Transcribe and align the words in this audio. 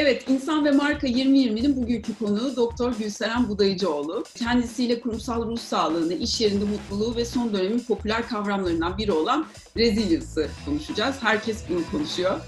Evet, 0.00 0.28
İnsan 0.28 0.64
ve 0.64 0.70
Marka 0.70 1.06
2020'nin 1.06 1.76
bugünkü 1.76 2.18
konuğu 2.18 2.56
Doktor 2.56 2.94
Gülseren 2.98 3.48
Budayıcıoğlu. 3.48 4.24
Kendisiyle 4.34 5.00
kurumsal 5.00 5.46
ruh 5.46 5.58
sağlığını, 5.58 6.14
iş 6.14 6.40
yerinde 6.40 6.64
mutluluğu 6.64 7.16
ve 7.16 7.24
son 7.24 7.52
dönemin 7.52 7.78
popüler 7.78 8.28
kavramlarından 8.28 8.98
biri 8.98 9.12
olan 9.12 9.46
resilience'ı 9.76 10.48
konuşacağız. 10.64 11.16
Herkes 11.20 11.64
bunu 11.68 11.90
konuşuyor. 11.90 12.40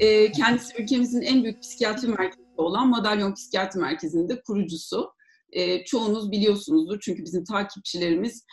Ee, 0.00 0.32
kendisi 0.32 0.82
ülkemizin 0.82 1.20
en 1.20 1.42
büyük 1.42 1.62
psikiyatri 1.62 2.08
merkezi 2.08 2.42
olan 2.56 2.88
Madalyon 2.88 3.34
Psikiyatri 3.34 3.80
Merkezi'nin 3.80 4.28
de 4.28 4.42
kurucusu. 4.42 5.12
Ee, 5.52 5.84
çoğunuz 5.84 6.30
biliyorsunuzdur 6.30 7.00
çünkü 7.00 7.24
bizim 7.24 7.44
takipçilerimiz 7.44 8.44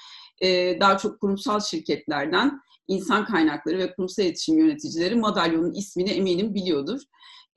e, 0.41 0.79
daha 0.79 0.97
çok 0.97 1.19
kurumsal 1.19 1.59
şirketlerden 1.59 2.59
insan 2.87 3.25
kaynakları 3.25 3.77
ve 3.77 3.93
kurumsal 3.93 4.25
iletişim 4.25 4.57
yöneticileri 4.57 5.15
Madalyon'un 5.15 5.73
ismini 5.73 6.09
eminim 6.09 6.53
biliyordur. 6.53 6.99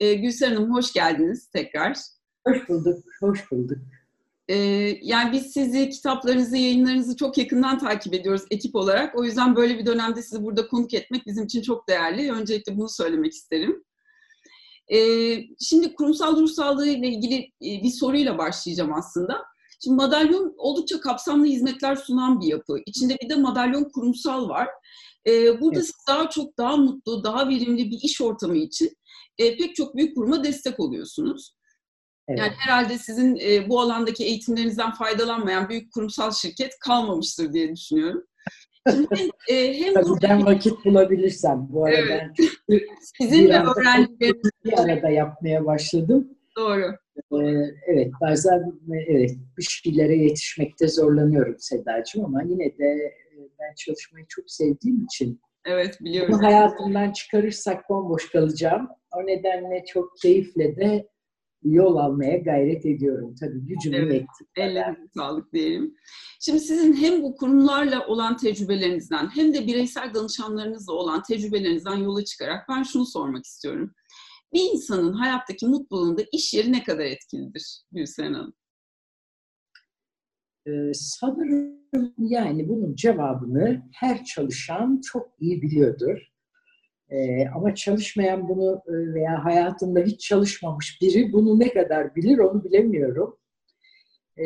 E, 0.03 0.13
Gülser 0.13 0.51
Hanım 0.51 0.73
hoş 0.73 0.93
geldiniz 0.93 1.47
tekrar. 1.47 1.97
Hoş 2.47 2.69
bulduk, 2.69 3.03
hoş 3.19 3.51
bulduk. 3.51 3.77
E, 4.47 4.55
yani 5.01 5.31
biz 5.31 5.51
sizi, 5.51 5.89
kitaplarınızı, 5.89 6.57
yayınlarınızı 6.57 7.15
çok 7.15 7.37
yakından 7.37 7.77
takip 7.79 8.13
ediyoruz 8.13 8.41
ekip 8.51 8.75
olarak. 8.75 9.19
O 9.19 9.23
yüzden 9.23 9.55
böyle 9.55 9.77
bir 9.77 9.85
dönemde 9.85 10.21
sizi 10.21 10.43
burada 10.43 10.67
konuk 10.67 10.93
etmek 10.93 11.25
bizim 11.25 11.45
için 11.45 11.61
çok 11.61 11.89
değerli. 11.89 12.31
Öncelikle 12.31 12.77
bunu 12.77 12.89
söylemek 12.89 13.33
isterim. 13.33 13.83
E, 14.93 14.99
şimdi 15.59 15.93
kurumsal 15.95 16.37
ruh 16.37 16.49
sağlığı 16.49 16.87
ile 16.87 17.07
ilgili 17.07 17.35
e, 17.37 17.83
bir 17.83 17.91
soruyla 17.91 18.37
başlayacağım 18.37 18.93
aslında. 18.93 19.43
Şimdi 19.83 19.95
madalyon 19.95 20.53
oldukça 20.57 20.99
kapsamlı 20.99 21.45
hizmetler 21.45 21.95
sunan 21.95 22.41
bir 22.41 22.47
yapı. 22.47 22.77
İçinde 22.85 23.17
bir 23.23 23.29
de 23.29 23.35
madalyon 23.35 23.83
kurumsal 23.83 24.49
var. 24.49 24.67
Ee, 25.27 25.61
burada 25.61 25.79
evet. 25.79 25.91
daha 26.07 26.29
çok 26.29 26.57
daha 26.57 26.77
mutlu, 26.77 27.23
daha 27.23 27.49
verimli 27.49 27.91
bir 27.91 27.99
iş 28.03 28.21
ortamı 28.21 28.57
için 28.57 28.97
e, 29.37 29.57
pek 29.57 29.75
çok 29.75 29.95
büyük 29.95 30.15
kuruma 30.17 30.43
destek 30.43 30.79
oluyorsunuz. 30.79 31.55
Evet. 32.27 32.39
Yani 32.39 32.51
herhalde 32.57 32.97
sizin 32.97 33.37
e, 33.41 33.69
bu 33.69 33.81
alandaki 33.81 34.23
eğitimlerinizden 34.25 34.91
faydalanmayan 34.91 35.69
büyük 35.69 35.93
kurumsal 35.93 36.31
şirket 36.31 36.79
kalmamıştır 36.79 37.53
diye 37.53 37.75
düşünüyorum. 37.75 38.23
Şimdi, 38.89 39.07
e, 39.49 39.73
hem 39.79 39.93
Tabii 39.93 40.05
burada... 40.05 40.29
ben 40.29 40.45
vakit 40.45 40.85
bulabilirsem 40.85 41.67
bu 41.69 41.85
arada. 41.85 41.97
Evet. 41.97 42.49
Sizin 43.17 43.49
ve 43.49 43.59
öğrencileriniz 43.59 44.51
bir 44.65 44.79
arada 44.79 45.09
yapmaya 45.09 45.65
başladım. 45.65 46.29
Doğru. 46.57 46.95
Ee, 47.33 47.45
evet 47.87 48.11
bazen 48.21 48.73
evet 49.07 49.31
bir 49.57 49.63
şeylere 49.63 50.15
yetişmekte 50.15 50.87
zorlanıyorum 50.87 51.55
Sedacığım 51.59 52.25
ama 52.25 52.43
yine 52.43 52.77
de 52.77 53.13
ben 53.59 53.73
çalışmayı 53.75 54.25
çok 54.29 54.51
sevdiğim 54.51 55.05
için 55.05 55.41
Evet 55.65 56.01
biliyorum. 56.01 56.33
Bunu 56.33 56.43
hayatımdan 56.43 57.11
çıkarırsak 57.11 57.89
bomboş 57.89 58.31
kalacağım. 58.31 58.89
O 59.13 59.27
nedenle 59.27 59.85
çok 59.85 60.17
keyifle 60.21 60.75
de 60.75 61.09
yol 61.63 61.95
almaya 61.95 62.37
gayret 62.37 62.85
ediyorum. 62.85 63.35
Tabii 63.39 63.59
gücümü 63.59 63.95
evet, 63.95 64.13
yettiği 64.13 64.67
Ellerinize 64.67 65.07
sağlık 65.13 65.53
diyelim. 65.53 65.95
Şimdi 66.39 66.59
sizin 66.59 66.93
hem 66.93 67.23
bu 67.23 67.35
kurumlarla 67.35 68.07
olan 68.07 68.37
tecrübelerinizden 68.37 69.29
hem 69.35 69.53
de 69.53 69.67
bireysel 69.67 70.13
danışanlarınızla 70.13 70.93
olan 70.93 71.23
tecrübelerinizden 71.23 71.95
yola 71.95 72.25
çıkarak 72.25 72.69
ben 72.69 72.83
şunu 72.83 73.05
sormak 73.05 73.45
istiyorum. 73.45 73.93
Bir 74.53 74.73
insanın 74.73 75.13
hayattaki 75.13 75.65
mutluluğunda 75.65 76.21
iş 76.31 76.53
yeri 76.53 76.71
ne 76.71 76.83
kadar 76.83 77.05
etkilidir 77.05 77.83
Gülseren 77.91 78.33
Hanım? 78.33 78.53
Ee, 80.67 80.93
sanırım 80.93 81.83
yani 82.17 82.69
bunun 82.69 82.95
cevabını 82.95 83.83
her 83.93 84.25
çalışan 84.25 85.01
çok 85.11 85.27
iyi 85.39 85.61
biliyordur. 85.61 86.32
Ee, 87.13 87.47
ama 87.55 87.75
çalışmayan 87.75 88.49
bunu 88.49 88.81
e, 88.87 89.13
veya 89.13 89.45
hayatında 89.45 89.99
hiç 89.99 90.27
çalışmamış 90.27 91.01
biri 91.01 91.33
bunu 91.33 91.59
ne 91.59 91.73
kadar 91.73 92.15
bilir 92.15 92.37
onu 92.37 92.63
bilemiyorum. 92.63 93.37
Ee, 94.37 94.43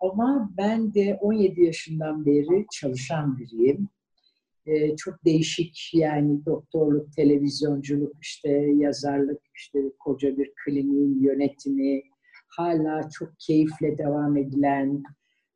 ama 0.00 0.50
ben 0.56 0.94
de 0.94 1.18
17 1.20 1.62
yaşından 1.64 2.26
beri 2.26 2.66
çalışan 2.72 3.38
biriyim. 3.38 3.88
Ee, 4.66 4.96
çok 4.96 5.24
değişik 5.24 5.90
yani 5.94 6.46
doktorluk, 6.46 7.12
televizyonculuk, 7.12 8.14
işte 8.22 8.50
yazarlık, 8.76 9.40
işte 9.54 9.78
koca 9.98 10.38
bir 10.38 10.52
kliniğin 10.64 11.22
yönetimi, 11.22 12.02
hala 12.48 13.10
çok 13.18 13.28
keyifle 13.38 13.98
devam 13.98 14.36
edilen 14.36 15.02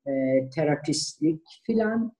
e, 0.06 0.12
terapistlik 0.54 1.42
filan 1.66 2.12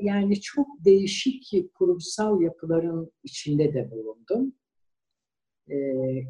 yani 0.00 0.40
çok 0.40 0.66
değişik 0.84 1.74
kurumsal 1.74 2.42
yapıların 2.42 3.12
içinde 3.22 3.74
de 3.74 3.90
bulundum. 3.90 4.54
E, 5.68 5.76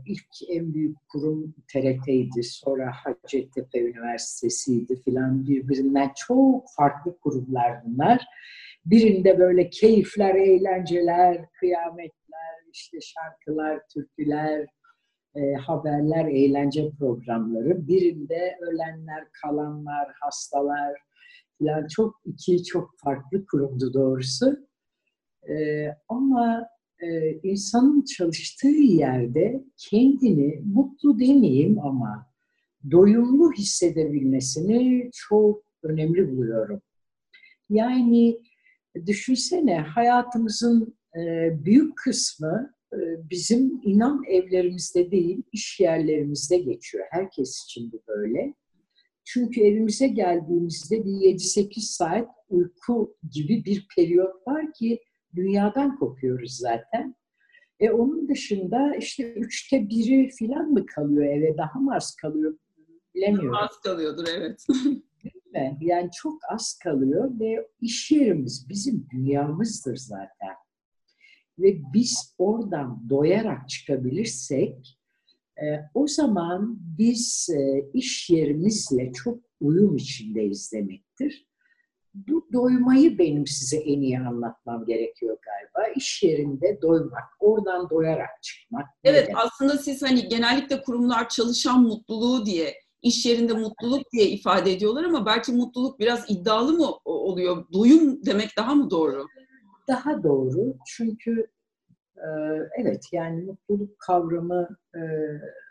ilk 0.06 0.28
en 0.48 0.74
büyük 0.74 0.96
kurum 1.08 1.54
TRT'ydi, 1.72 2.42
sonra 2.42 2.92
Hacettepe 2.94 3.80
Üniversitesi'ydi 3.80 5.02
filan 5.02 5.46
birbirinden 5.46 6.10
çok 6.16 6.64
farklı 6.76 7.18
kurumlar 7.18 7.84
bunlar. 7.84 8.24
Birinde 8.86 9.38
böyle 9.38 9.70
keyifler, 9.70 10.34
eğlenceler, 10.34 11.44
kıyametler, 11.60 12.54
işte 12.72 12.98
şarkılar, 13.00 13.80
türküler, 13.94 14.66
e, 15.34 15.54
haberler, 15.54 16.24
eğlence 16.24 16.90
programları. 16.98 17.88
Birinde 17.88 18.58
ölenler, 18.60 19.24
kalanlar, 19.42 20.08
hastalar 20.20 20.92
yani 21.60 21.88
çok 21.88 22.20
iki 22.24 22.64
çok 22.64 22.90
farklı 23.04 23.46
kurumdu 23.46 23.94
doğrusu. 23.94 24.56
E, 25.48 25.86
ama 26.08 26.66
e, 27.00 27.32
insanın 27.42 28.04
çalıştığı 28.04 28.68
yerde 28.68 29.64
kendini 29.76 30.62
mutlu 30.64 31.18
demeyeyim 31.18 31.78
ama 31.78 32.26
doyumlu 32.90 33.52
hissedebilmesini 33.52 35.10
çok 35.14 35.62
önemli 35.82 36.30
buluyorum. 36.30 36.82
Yani 37.70 38.38
düşünsene 39.06 39.78
hayatımızın 39.78 40.96
e, 41.16 41.50
büyük 41.64 41.96
kısmı 41.96 42.74
ee, 42.92 43.30
bizim 43.30 43.80
inan 43.84 44.24
evlerimizde 44.28 45.10
değil, 45.10 45.42
iş 45.52 45.80
yerlerimizde 45.80 46.58
geçiyor. 46.58 47.06
Herkes 47.10 47.64
için 47.64 47.92
bu 47.92 48.02
böyle. 48.08 48.54
Çünkü 49.32 49.60
evimize 49.60 50.08
geldiğimizde 50.08 51.04
bir 51.04 51.10
7-8 51.10 51.80
saat 51.80 52.28
uyku 52.48 53.16
gibi 53.30 53.64
bir 53.64 53.86
periyot 53.96 54.46
var 54.48 54.72
ki 54.72 55.00
dünyadan 55.34 55.96
kopuyoruz 55.98 56.52
zaten. 56.56 57.16
E 57.80 57.90
onun 57.90 58.28
dışında 58.28 58.96
işte 58.96 59.32
üçte 59.32 59.88
biri 59.88 60.30
falan 60.38 60.70
mı 60.70 60.86
kalıyor 60.86 61.24
eve, 61.24 61.56
daha 61.56 61.78
mı 61.78 61.94
az 61.94 62.16
kalıyor 62.16 62.58
bilemiyorum. 63.14 63.54
Az 63.54 63.80
kalıyordur 63.80 64.24
evet. 64.36 64.66
Değil 65.24 65.34
mi? 65.52 65.78
Yani 65.80 66.10
çok 66.22 66.38
az 66.50 66.78
kalıyor 66.84 67.30
ve 67.40 67.68
iş 67.80 68.10
yerimiz 68.10 68.66
bizim 68.68 69.06
dünyamızdır 69.12 69.96
zaten 69.96 70.54
ve 71.58 71.80
biz 71.94 72.34
oradan 72.38 73.10
doyarak 73.10 73.68
çıkabilirsek 73.68 74.98
o 75.94 76.06
zaman 76.06 76.78
biz 76.98 77.48
e, 77.58 77.90
iş 77.94 78.30
yerimizle 78.30 79.12
çok 79.12 79.38
uyum 79.60 79.96
içindeyiz 79.96 80.72
demektir. 80.72 81.46
Bu 82.14 82.48
doymayı 82.52 83.18
benim 83.18 83.46
size 83.46 83.76
en 83.76 84.00
iyi 84.02 84.18
anlatmam 84.20 84.84
gerekiyor 84.84 85.36
galiba. 85.44 85.92
İş 85.96 86.22
yerinde 86.22 86.78
doymak, 86.82 87.24
oradan 87.40 87.90
doyarak 87.90 88.42
çıkmak. 88.42 88.86
Evet 89.04 89.28
demek? 89.28 89.44
aslında 89.44 89.78
siz 89.78 90.02
hani 90.02 90.28
genellikle 90.28 90.82
kurumlar 90.82 91.28
çalışan 91.28 91.82
mutluluğu 91.82 92.46
diye 92.46 92.74
iş 93.02 93.26
yerinde 93.26 93.52
mutluluk 93.52 94.12
diye 94.12 94.28
ifade 94.28 94.72
ediyorlar 94.72 95.04
ama 95.04 95.26
belki 95.26 95.52
mutluluk 95.52 96.00
biraz 96.00 96.30
iddialı 96.30 96.72
mı 96.72 96.88
oluyor? 97.04 97.66
Doyum 97.72 98.26
demek 98.26 98.50
daha 98.56 98.74
mı 98.74 98.90
doğru? 98.90 99.26
daha 99.88 100.22
doğru. 100.22 100.74
Çünkü 100.86 101.46
evet 102.78 103.04
yani 103.12 103.42
mutluluk 103.42 103.98
kavramı 103.98 104.68
e, 104.94 105.00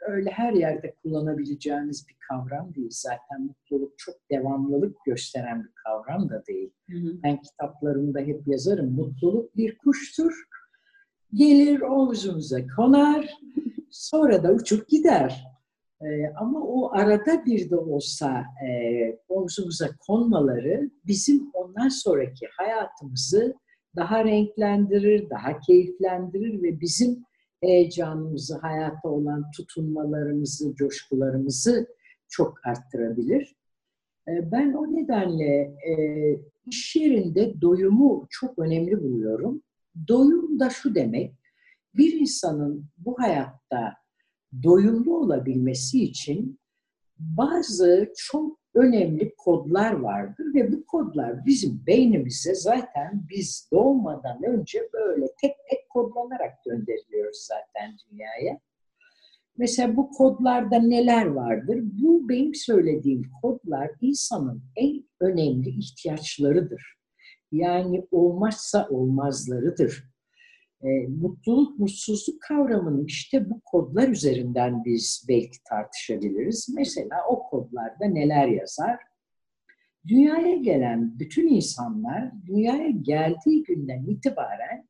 öyle 0.08 0.30
her 0.30 0.54
yerde 0.54 0.96
kullanabileceğiniz 1.04 2.08
bir 2.08 2.16
kavram 2.30 2.76
değil. 2.76 2.92
Zaten 2.92 3.42
mutluluk 3.42 3.94
çok 3.98 4.16
devamlılık 4.32 4.98
gösteren 5.06 5.64
bir 5.64 5.72
kavram 5.84 6.30
da 6.30 6.44
değil. 6.48 6.74
Hı 6.90 6.98
hı. 6.98 7.24
Ben 7.24 7.42
kitaplarımda 7.42 8.20
hep 8.20 8.48
yazarım. 8.48 8.96
Mutluluk 8.96 9.58
bir 9.58 9.78
kuştur. 9.78 10.44
Gelir 11.34 11.82
omzunuza 11.82 12.68
konar, 12.76 13.30
sonra 13.90 14.44
da 14.44 14.52
uçup 14.52 14.90
gider. 14.90 15.52
Ee, 16.02 16.34
ama 16.36 16.60
o 16.62 16.92
arada 16.94 17.46
bir 17.46 17.70
de 17.70 17.76
olsa 17.76 18.44
e, 18.68 18.70
omzumuza 19.30 19.90
konmaları 20.08 20.92
bizim 21.08 21.52
ondan 21.54 21.90
sonraki 21.90 22.48
hayatımızı 22.58 23.56
daha 23.96 24.26
renklendirir, 24.26 25.30
daha 25.30 25.60
keyiflendirir 25.60 26.64
ve 26.64 26.82
bizim 26.82 27.24
heyecanımızı, 27.62 28.58
hayatta 28.58 29.10
olan 29.10 29.52
tutunmalarımızı, 29.52 30.76
coşkularımızı 30.76 31.88
çok 32.30 32.68
arttırabilir. 32.68 33.56
Ee, 34.28 34.52
ben 34.52 34.74
o 34.74 34.96
nedenle 34.96 35.76
e, 35.88 35.94
iş 36.66 36.96
yerinde 36.96 37.62
doyumu 37.62 38.28
çok 38.30 38.60
önemli 38.60 39.04
buluyorum. 39.04 39.62
Doyum 40.08 40.60
da 40.60 40.70
şu 40.70 40.96
demek, 40.96 41.36
bir 41.96 42.14
insanın 42.14 42.86
bu 42.98 43.20
hayatta 43.20 43.94
doyumlu 44.64 45.18
olabilmesi 45.18 46.04
için 46.04 46.60
bazı 47.20 48.14
çok 48.16 48.61
önemli 48.74 49.36
kodlar 49.36 49.92
vardır 49.92 50.54
ve 50.54 50.72
bu 50.72 50.86
kodlar 50.86 51.46
bizim 51.46 51.84
beynimize 51.88 52.56
zaten 52.56 53.24
biz 53.30 53.70
doğmadan 53.72 54.44
önce 54.44 54.90
böyle 54.94 55.28
tek 55.42 55.56
tek 55.70 55.90
kodlanarak 55.90 56.64
gönderiliyoruz 56.66 57.38
zaten 57.38 57.98
dünyaya. 58.12 58.60
Mesela 59.58 59.96
bu 59.96 60.10
kodlarda 60.10 60.80
neler 60.80 61.26
vardır? 61.26 61.80
Bu 61.82 62.30
benim 62.30 62.56
söylediğim 62.56 63.32
kodlar 63.42 63.92
insanın 64.02 64.64
en 64.76 65.04
önemli 65.20 65.70
ihtiyaçlarıdır. 65.70 66.96
Yani 67.52 68.08
olmazsa 68.12 68.88
olmazlarıdır. 68.90 70.11
E, 70.84 71.08
mutluluk, 71.08 71.80
mutsuzluk 71.80 72.42
kavramını 72.42 73.06
işte 73.06 73.50
bu 73.50 73.62
kodlar 73.66 74.08
üzerinden 74.08 74.86
biz 74.86 75.26
belki 75.28 75.58
tartışabiliriz. 75.70 76.70
Mesela 76.76 77.28
o 77.30 77.44
kodlarda 77.44 78.06
neler 78.06 78.48
yazar? 78.48 79.00
Dünyaya 80.08 80.56
gelen 80.56 81.20
bütün 81.20 81.48
insanlar 81.48 82.32
dünyaya 82.46 82.90
geldiği 82.90 83.64
günden 83.64 84.06
itibaren 84.06 84.90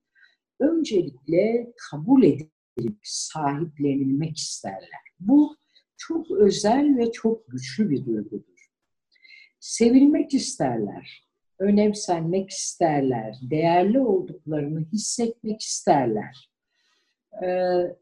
öncelikle 0.60 1.74
kabul 1.92 2.24
edilip 2.24 3.00
sahiplenilmek 3.04 4.38
isterler. 4.38 5.02
Bu 5.20 5.56
çok 5.98 6.32
özel 6.32 6.98
ve 6.98 7.12
çok 7.12 7.48
güçlü 7.48 7.90
bir 7.90 8.06
duygudur. 8.06 8.70
Sevilmek 9.60 10.34
isterler 10.34 11.31
önemsenmek 11.62 12.50
isterler, 12.50 13.38
değerli 13.42 14.00
olduklarını 14.00 14.86
hissetmek 14.94 15.62
isterler. 15.62 16.50
Ee, 17.44 17.96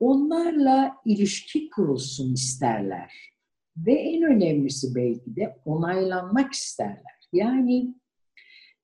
onlarla 0.00 0.96
ilişki 1.04 1.70
kurulsun 1.70 2.34
isterler. 2.34 3.32
Ve 3.76 3.92
en 3.92 4.22
önemlisi 4.22 4.94
belki 4.94 5.36
de 5.36 5.56
onaylanmak 5.64 6.52
isterler. 6.52 7.28
Yani 7.32 7.94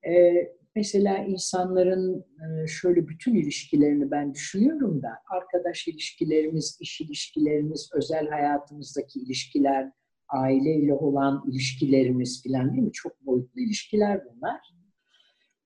e, 0.08 0.34
mesela 0.76 1.18
insanların 1.18 2.24
e, 2.40 2.66
şöyle 2.66 3.08
bütün 3.08 3.34
ilişkilerini 3.34 4.10
ben 4.10 4.34
düşünüyorum 4.34 5.02
da 5.02 5.08
arkadaş 5.30 5.88
ilişkilerimiz, 5.88 6.78
iş 6.80 7.00
ilişkilerimiz, 7.00 7.90
özel 7.94 8.28
hayatımızdaki 8.28 9.20
ilişkiler, 9.20 9.92
aileyle 10.28 10.94
olan 10.94 11.44
ilişkilerimiz 11.50 12.42
filan 12.42 12.72
değil 12.72 12.82
mi? 12.82 12.92
Çok 12.92 13.26
boyutlu 13.26 13.60
ilişkiler 13.60 14.20
bunlar. 14.24 14.60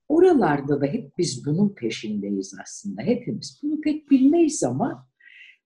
Oralarda 0.09 0.81
da 0.81 0.87
hep 0.87 1.19
biz 1.19 1.47
bunun 1.47 1.75
peşindeyiz 1.75 2.55
aslında. 2.63 3.03
Hepimiz 3.03 3.61
bunu 3.63 3.81
pek 3.81 4.11
bilmeyiz 4.11 4.65
ama 4.65 5.09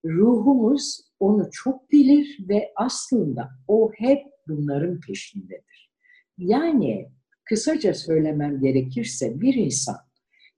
ruhumuz 0.04 1.00
onu 1.20 1.48
çok 1.52 1.92
bilir 1.92 2.38
ve 2.48 2.72
aslında 2.76 3.48
o 3.68 3.90
hep 3.94 4.22
bunların 4.48 5.00
peşindedir. 5.00 5.90
Yani 6.38 7.10
kısaca 7.44 7.94
söylemem 7.94 8.60
gerekirse 8.60 9.40
bir 9.40 9.54
insan 9.54 9.96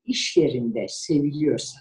iş 0.05 0.37
yerinde 0.37 0.87
seviliyorsa, 0.89 1.79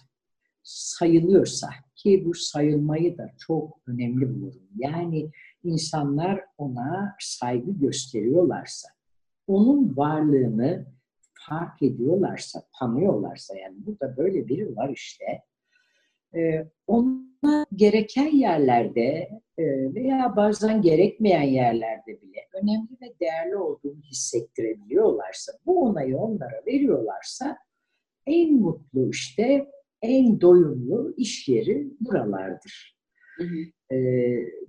sayılıyorsa 0.64 1.70
ki 1.96 2.24
bu 2.26 2.34
sayılmayı 2.34 3.18
da 3.18 3.32
çok 3.40 3.80
önemli 3.88 4.36
bulurum. 4.36 4.68
Yani 4.76 5.32
insanlar 5.68 6.42
ona 6.58 7.16
saygı 7.20 7.72
gösteriyorlarsa, 7.72 8.90
onun 9.48 9.98
varlığını 9.98 10.86
fark 11.50 11.82
ediyorlarsa, 11.82 12.64
tanıyorlarsa 12.80 13.58
yani 13.58 13.76
burada 13.86 14.18
böyle 14.18 14.48
biri 14.48 14.76
var 14.76 14.90
işte. 14.90 15.26
Ee, 16.36 16.66
ona 16.88 17.66
gereken 17.76 18.32
yerlerde 18.32 19.30
e, 19.58 19.94
veya 19.96 20.36
bazen 20.36 20.82
gerekmeyen 20.82 21.42
yerlerde 21.42 22.22
bile 22.22 22.48
önemli 22.54 22.98
ve 23.02 23.20
değerli 23.22 23.58
olduğunu 23.58 24.02
hissettirebiliyorlarsa, 24.02 25.52
bu 25.66 25.82
onayı 25.82 26.18
onlara 26.18 26.66
veriyorlarsa 26.68 27.58
en 28.26 28.54
mutlu 28.54 29.10
işte, 29.10 29.68
en 30.02 30.42
doyumlu 30.42 31.14
iş 31.18 31.48
yeri 31.48 31.88
buralardır. 32.00 32.97
E, 33.92 33.98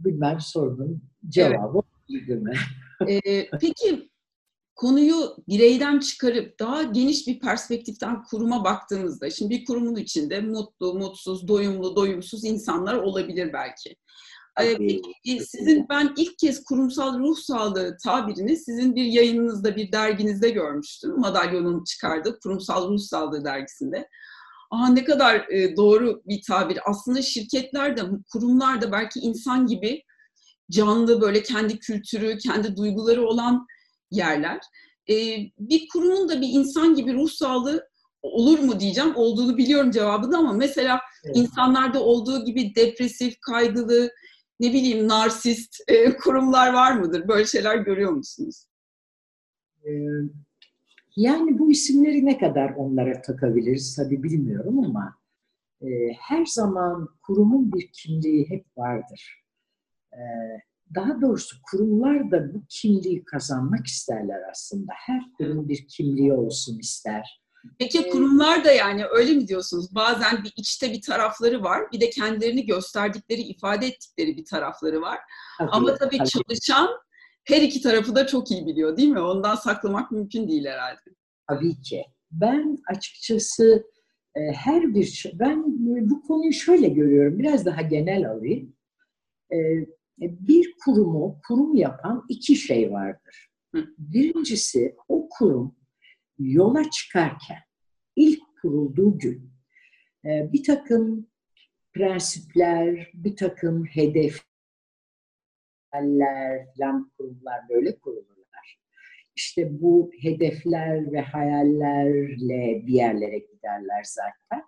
bilmem 0.00 0.40
sorunun 0.40 1.02
cevabı 1.28 1.80
evet. 2.10 2.42
mi? 2.42 2.52
e, 3.08 3.50
peki 3.50 4.10
konuyu 4.74 5.36
bireyden 5.48 5.98
çıkarıp 5.98 6.58
daha 6.58 6.82
geniş 6.82 7.26
bir 7.26 7.40
perspektiften 7.40 8.22
kuruma 8.22 8.64
baktığımızda, 8.64 9.30
şimdi 9.30 9.54
bir 9.54 9.64
kurumun 9.64 9.96
içinde 9.96 10.40
mutlu, 10.40 10.94
mutsuz, 10.94 11.48
doyumlu, 11.48 11.96
doyumsuz 11.96 12.44
insanlar 12.44 12.94
olabilir 12.94 13.52
belki. 13.52 13.96
Peki 14.58 15.44
sizin 15.46 15.86
ben 15.88 16.14
ilk 16.16 16.38
kez 16.38 16.64
kurumsal 16.64 17.18
ruh 17.18 17.36
sağlığı 17.36 17.96
tabirini 18.04 18.56
sizin 18.56 18.96
bir 18.96 19.04
yayınınızda, 19.04 19.76
bir 19.76 19.92
derginizde 19.92 20.50
görmüştüm. 20.50 21.20
Madalyonun 21.20 21.84
çıkardığı 21.84 22.38
Kurumsal 22.42 22.88
Ruh 22.88 22.98
Sağlığı 22.98 23.44
dergisinde. 23.44 24.08
Aha 24.70 24.88
ne 24.88 25.04
kadar 25.04 25.48
e, 25.50 25.76
doğru 25.76 26.22
bir 26.26 26.42
tabir. 26.42 26.78
Aslında 26.90 27.22
şirketler 27.22 27.96
de, 27.96 28.02
kurumlar 28.32 28.82
da 28.82 28.92
belki 28.92 29.20
insan 29.20 29.66
gibi 29.66 30.02
canlı 30.70 31.20
böyle 31.20 31.42
kendi 31.42 31.78
kültürü, 31.78 32.38
kendi 32.38 32.76
duyguları 32.76 33.26
olan 33.26 33.66
yerler. 34.10 34.60
E, 35.10 35.14
bir 35.58 35.88
kurumun 35.92 36.28
da 36.28 36.40
bir 36.40 36.48
insan 36.48 36.94
gibi 36.94 37.14
ruh 37.14 37.30
sağlığı 37.30 37.88
olur 38.22 38.58
mu 38.58 38.80
diyeceğim. 38.80 39.16
Olduğunu 39.16 39.56
biliyorum 39.56 39.90
cevabını 39.90 40.38
ama 40.38 40.52
mesela 40.52 41.00
evet. 41.24 41.36
insanlarda 41.36 42.02
olduğu 42.02 42.44
gibi 42.44 42.74
depresif, 42.74 43.40
kaygılı, 43.40 44.10
ne 44.60 44.72
bileyim 44.72 45.08
narsist 45.08 45.76
e, 45.88 46.16
kurumlar 46.16 46.72
var 46.72 46.92
mıdır? 46.92 47.28
Böyle 47.28 47.46
şeyler 47.46 47.76
görüyor 47.76 48.12
musunuz? 48.12 48.64
Yani 51.18 51.58
bu 51.58 51.70
isimleri 51.70 52.26
ne 52.26 52.38
kadar 52.38 52.70
onlara 52.70 53.22
takabiliriz 53.22 53.96
tabii 53.96 54.22
bilmiyorum 54.22 54.84
ama 54.84 55.14
e, 55.82 55.86
her 56.20 56.46
zaman 56.46 57.08
kurumun 57.22 57.72
bir 57.72 57.90
kimliği 57.92 58.50
hep 58.50 58.66
vardır. 58.76 59.44
E, 60.12 60.20
daha 60.94 61.20
doğrusu 61.20 61.56
kurumlar 61.70 62.30
da 62.30 62.54
bu 62.54 62.62
kimliği 62.68 63.24
kazanmak 63.24 63.86
isterler 63.86 64.40
aslında. 64.50 64.92
Her 64.96 65.22
kurum 65.36 65.68
bir 65.68 65.88
kimliği 65.88 66.32
olsun 66.32 66.78
ister. 66.78 67.42
Peki 67.78 67.98
e, 67.98 68.10
kurumlar 68.10 68.64
da 68.64 68.72
yani 68.72 69.04
öyle 69.04 69.32
mi 69.32 69.48
diyorsunuz? 69.48 69.94
Bazen 69.94 70.44
bir 70.44 70.52
içte 70.56 70.92
bir 70.92 71.02
tarafları 71.02 71.62
var, 71.62 71.92
bir 71.92 72.00
de 72.00 72.10
kendilerini 72.10 72.66
gösterdikleri, 72.66 73.40
ifade 73.40 73.86
ettikleri 73.86 74.36
bir 74.36 74.44
tarafları 74.44 75.00
var. 75.00 75.18
Tabii, 75.58 75.70
Ama 75.72 75.94
tabii, 75.94 76.18
tabii 76.18 76.28
çalışan 76.28 76.88
her 77.48 77.62
iki 77.62 77.80
tarafı 77.80 78.14
da 78.14 78.26
çok 78.26 78.50
iyi 78.50 78.66
biliyor 78.66 78.96
değil 78.96 79.08
mi? 79.08 79.20
Ondan 79.20 79.54
saklamak 79.54 80.12
mümkün 80.12 80.48
değil 80.48 80.64
herhalde. 80.64 81.00
Tabii 81.48 81.80
ki. 81.80 82.04
Ben 82.30 82.78
açıkçası 82.88 83.86
e, 84.34 84.40
her 84.40 84.94
bir 84.94 85.32
ben 85.34 85.64
bu 86.10 86.22
konuyu 86.22 86.52
şöyle 86.52 86.88
görüyorum. 86.88 87.38
Biraz 87.38 87.66
daha 87.66 87.82
genel 87.82 88.30
alayım. 88.30 88.76
E, 89.52 89.56
bir 90.20 90.74
kurumu 90.84 91.40
kurum 91.48 91.74
yapan 91.74 92.24
iki 92.28 92.56
şey 92.56 92.92
vardır. 92.92 93.50
Birincisi 93.98 94.96
o 95.08 95.28
kurum 95.28 95.76
yola 96.38 96.90
çıkarken 96.90 97.58
ilk 98.16 98.40
kurulduğu 98.62 99.18
gün 99.18 99.50
e, 100.24 100.52
bir 100.52 100.62
takım 100.62 101.26
prensipler, 101.92 103.10
bir 103.14 103.36
takım 103.36 103.84
hedefler 105.90 106.66
falan 106.78 107.10
kurumlar 107.18 107.60
böyle 107.68 107.98
kurulurlar. 107.98 108.80
İşte 109.36 109.80
bu 109.80 110.10
hedefler 110.22 111.12
ve 111.12 111.20
hayallerle 111.20 112.86
bir 112.86 112.92
yerlere 112.92 113.38
giderler 113.38 114.04
zaten. 114.04 114.64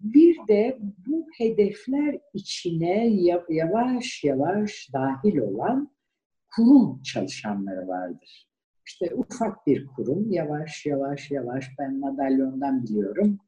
Bir 0.00 0.36
de 0.48 0.78
bu 1.06 1.26
hedefler 1.38 2.18
içine 2.34 3.08
yavaş 3.48 4.24
yavaş 4.24 4.88
dahil 4.92 5.38
olan 5.38 5.92
kurum 6.56 7.02
çalışanları 7.02 7.88
vardır. 7.88 8.50
İşte 8.86 9.14
ufak 9.14 9.66
bir 9.66 9.86
kurum 9.86 10.30
yavaş 10.30 10.86
yavaş 10.86 11.30
yavaş 11.30 11.66
ben 11.78 11.98
madalyondan 11.98 12.84
biliyorum. 12.84 13.38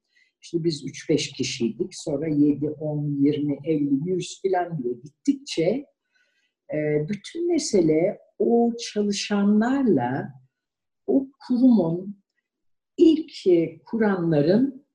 İşte 0.43 0.65
biz 0.65 0.85
3-5 0.85 1.37
kişiydik. 1.37 1.95
Sonra 1.95 2.29
7, 2.29 2.71
10, 2.71 3.07
20, 3.21 3.59
50, 3.65 4.11
100 4.11 4.43
falan 4.43 4.83
diye 4.83 4.95
gittikçe 4.95 5.87
e, 6.73 7.09
bütün 7.09 7.53
mesele 7.53 8.19
o 8.39 8.73
çalışanlarla 8.93 10.33
o 11.07 11.27
kurumun 11.47 12.23
ilk 12.97 13.47
e, 13.47 13.83
kuranların 13.85 14.87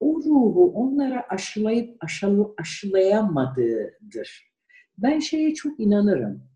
o 0.00 0.22
ruhu 0.24 0.72
onlara 0.74 1.26
aşılayıp 1.28 2.04
aşılı, 2.04 2.54
aşılayamadığıdır. 2.58 4.52
Ben 4.98 5.18
şeye 5.18 5.54
çok 5.54 5.80
inanırım. 5.80 6.52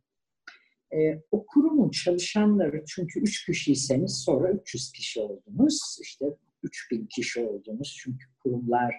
Ee, 0.93 1.23
o 1.31 1.47
kurumun 1.47 1.91
çalışanları 1.91 2.85
çünkü 2.89 3.21
üç 3.21 3.47
kişiyseniz 3.47 4.17
sonra 4.25 4.53
300 4.53 4.93
kişi 4.93 5.21
oldunuz. 5.21 5.99
işte 6.03 6.27
3000 6.63 7.07
kişi 7.07 7.41
oldunuz. 7.41 7.97
Çünkü 8.03 8.27
kurumlar 8.43 8.95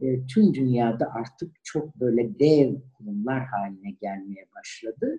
e, 0.00 0.26
tüm 0.26 0.54
dünyada 0.54 1.10
artık 1.14 1.50
çok 1.64 2.00
böyle 2.00 2.38
dev 2.38 2.74
kurumlar 2.98 3.46
haline 3.46 3.90
gelmeye 3.90 4.48
başladı. 4.56 5.18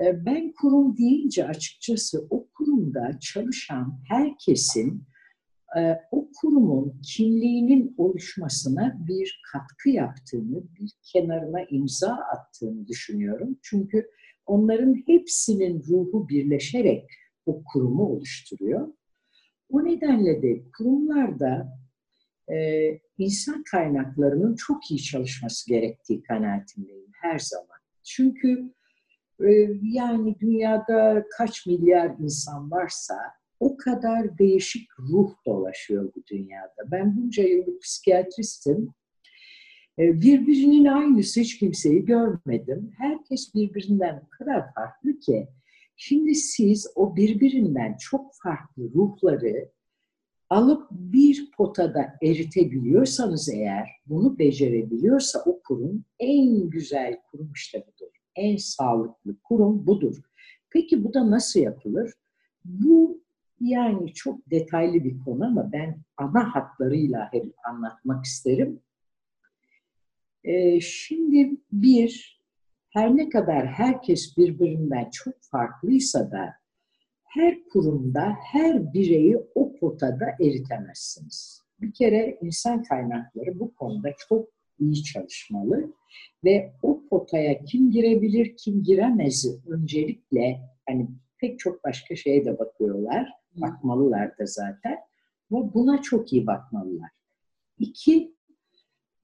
E, 0.00 0.26
ben 0.26 0.52
kurum 0.52 0.96
deyince 0.96 1.48
açıkçası 1.48 2.26
o 2.30 2.46
kurumda 2.54 3.18
çalışan 3.20 4.00
herkesin 4.08 5.04
e, 5.78 6.00
o 6.10 6.28
kurumun 6.40 7.00
kimliğinin 7.16 7.94
oluşmasına 7.98 8.96
bir 9.08 9.42
katkı 9.52 9.90
yaptığını, 9.90 10.62
bir 10.80 10.92
kenarına 11.02 11.62
imza 11.70 12.12
attığını 12.12 12.88
düşünüyorum. 12.88 13.58
Çünkü 13.62 14.10
onların 14.46 15.02
hepsinin 15.06 15.82
ruhu 15.88 16.28
birleşerek 16.28 17.10
o 17.46 17.62
kurumu 17.64 18.02
oluşturuyor. 18.02 18.88
O 19.68 19.84
nedenle 19.84 20.42
de 20.42 20.62
kurumlarda 20.78 21.78
e, 22.52 22.56
insan 23.18 23.64
kaynaklarının 23.70 24.54
çok 24.54 24.90
iyi 24.90 25.02
çalışması 25.02 25.70
gerektiği 25.70 26.22
kanaatindeyim 26.22 27.10
her 27.22 27.38
zaman. 27.38 27.78
Çünkü 28.04 28.72
yani 29.82 30.36
dünyada 30.40 31.24
kaç 31.38 31.66
milyar 31.66 32.14
insan 32.20 32.70
varsa 32.70 33.14
o 33.60 33.76
kadar 33.76 34.38
değişik 34.38 34.88
ruh 34.98 35.34
dolaşıyor 35.46 36.12
bu 36.16 36.22
dünyada. 36.30 36.90
Ben 36.90 37.16
bunca 37.16 37.42
yıllık 37.42 37.82
psikiyatristim. 37.82 38.94
Birbirinin 39.98 40.84
aynısı 40.84 41.40
hiç 41.40 41.58
kimseyi 41.58 42.04
görmedim. 42.04 42.92
Herkes 42.98 43.54
birbirinden 43.54 44.22
o 44.26 44.28
kadar 44.30 44.74
farklı 44.74 45.18
ki. 45.18 45.48
Şimdi 45.96 46.34
siz 46.34 46.86
o 46.94 47.16
birbirinden 47.16 47.96
çok 48.00 48.30
farklı 48.42 48.82
ruhları 48.94 49.70
alıp 50.50 50.90
bir 50.90 51.50
potada 51.56 52.14
eritebiliyorsanız 52.22 53.48
eğer, 53.48 53.88
bunu 54.06 54.38
becerebiliyorsa 54.38 55.42
o 55.46 55.60
kurum 55.62 56.04
en 56.18 56.70
güzel 56.70 57.20
kurum 57.30 57.52
işte 57.54 57.78
budur. 57.86 58.12
En 58.36 58.56
sağlıklı 58.56 59.36
kurum 59.44 59.86
budur. 59.86 60.16
Peki 60.70 61.04
bu 61.04 61.14
da 61.14 61.30
nasıl 61.30 61.60
yapılır? 61.60 62.12
Bu 62.64 63.22
yani 63.60 64.12
çok 64.14 64.50
detaylı 64.50 65.04
bir 65.04 65.18
konu 65.18 65.44
ama 65.44 65.72
ben 65.72 66.02
ana 66.16 66.54
hatlarıyla 66.54 67.28
hep 67.32 67.54
anlatmak 67.68 68.24
isterim. 68.24 68.80
Ee, 70.44 70.80
şimdi 70.80 71.60
bir, 71.72 72.40
her 72.90 73.16
ne 73.16 73.28
kadar 73.28 73.66
herkes 73.66 74.36
birbirinden 74.36 75.10
çok 75.10 75.34
farklıysa 75.40 76.30
da 76.30 76.54
her 77.36 77.64
kurumda 77.64 78.36
her 78.40 78.92
bireyi 78.92 79.38
o 79.54 79.76
potada 79.76 80.26
eritemezsiniz. 80.40 81.62
Bir 81.80 81.92
kere 81.92 82.38
insan 82.42 82.82
kaynakları 82.82 83.60
bu 83.60 83.74
konuda 83.74 84.08
çok 84.28 84.48
iyi 84.78 85.02
çalışmalı 85.02 85.92
ve 86.44 86.72
o 86.82 87.02
potaya 87.10 87.64
kim 87.64 87.90
girebilir, 87.90 88.56
kim 88.56 88.82
giremez 88.82 89.66
öncelikle 89.68 90.60
hani 90.88 91.08
pek 91.38 91.58
çok 91.58 91.84
başka 91.84 92.16
şeye 92.16 92.44
de 92.44 92.58
bakıyorlar. 92.58 93.32
Bakmalılar 93.54 94.38
da 94.38 94.46
zaten. 94.46 94.98
Ve 95.52 95.74
buna 95.74 96.02
çok 96.02 96.32
iyi 96.32 96.46
bakmalılar. 96.46 97.10
İki, 97.78 98.34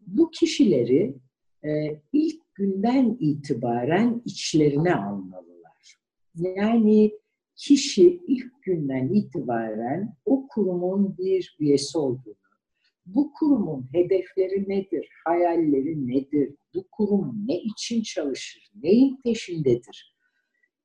bu 0.00 0.30
kişileri 0.30 1.14
e, 1.64 2.00
ilk 2.12 2.54
günden 2.54 3.16
itibaren 3.20 4.22
içlerine 4.24 4.94
almalılar. 4.94 5.98
Yani 6.34 7.12
kişi 7.56 8.20
ilk 8.26 8.62
günden 8.62 9.08
itibaren 9.08 10.16
o 10.24 10.46
kurumun 10.48 11.18
bir 11.18 11.56
üyesi 11.60 11.98
olduğunu, 11.98 12.34
bu 13.06 13.32
kurumun 13.32 13.86
hedefleri 13.92 14.68
nedir, 14.68 15.08
hayalleri 15.24 16.06
nedir, 16.06 16.54
bu 16.74 16.86
kurum 16.90 17.44
ne 17.48 17.58
için 17.58 18.02
çalışır, 18.02 18.70
neyin 18.82 19.20
peşindedir? 19.24 20.16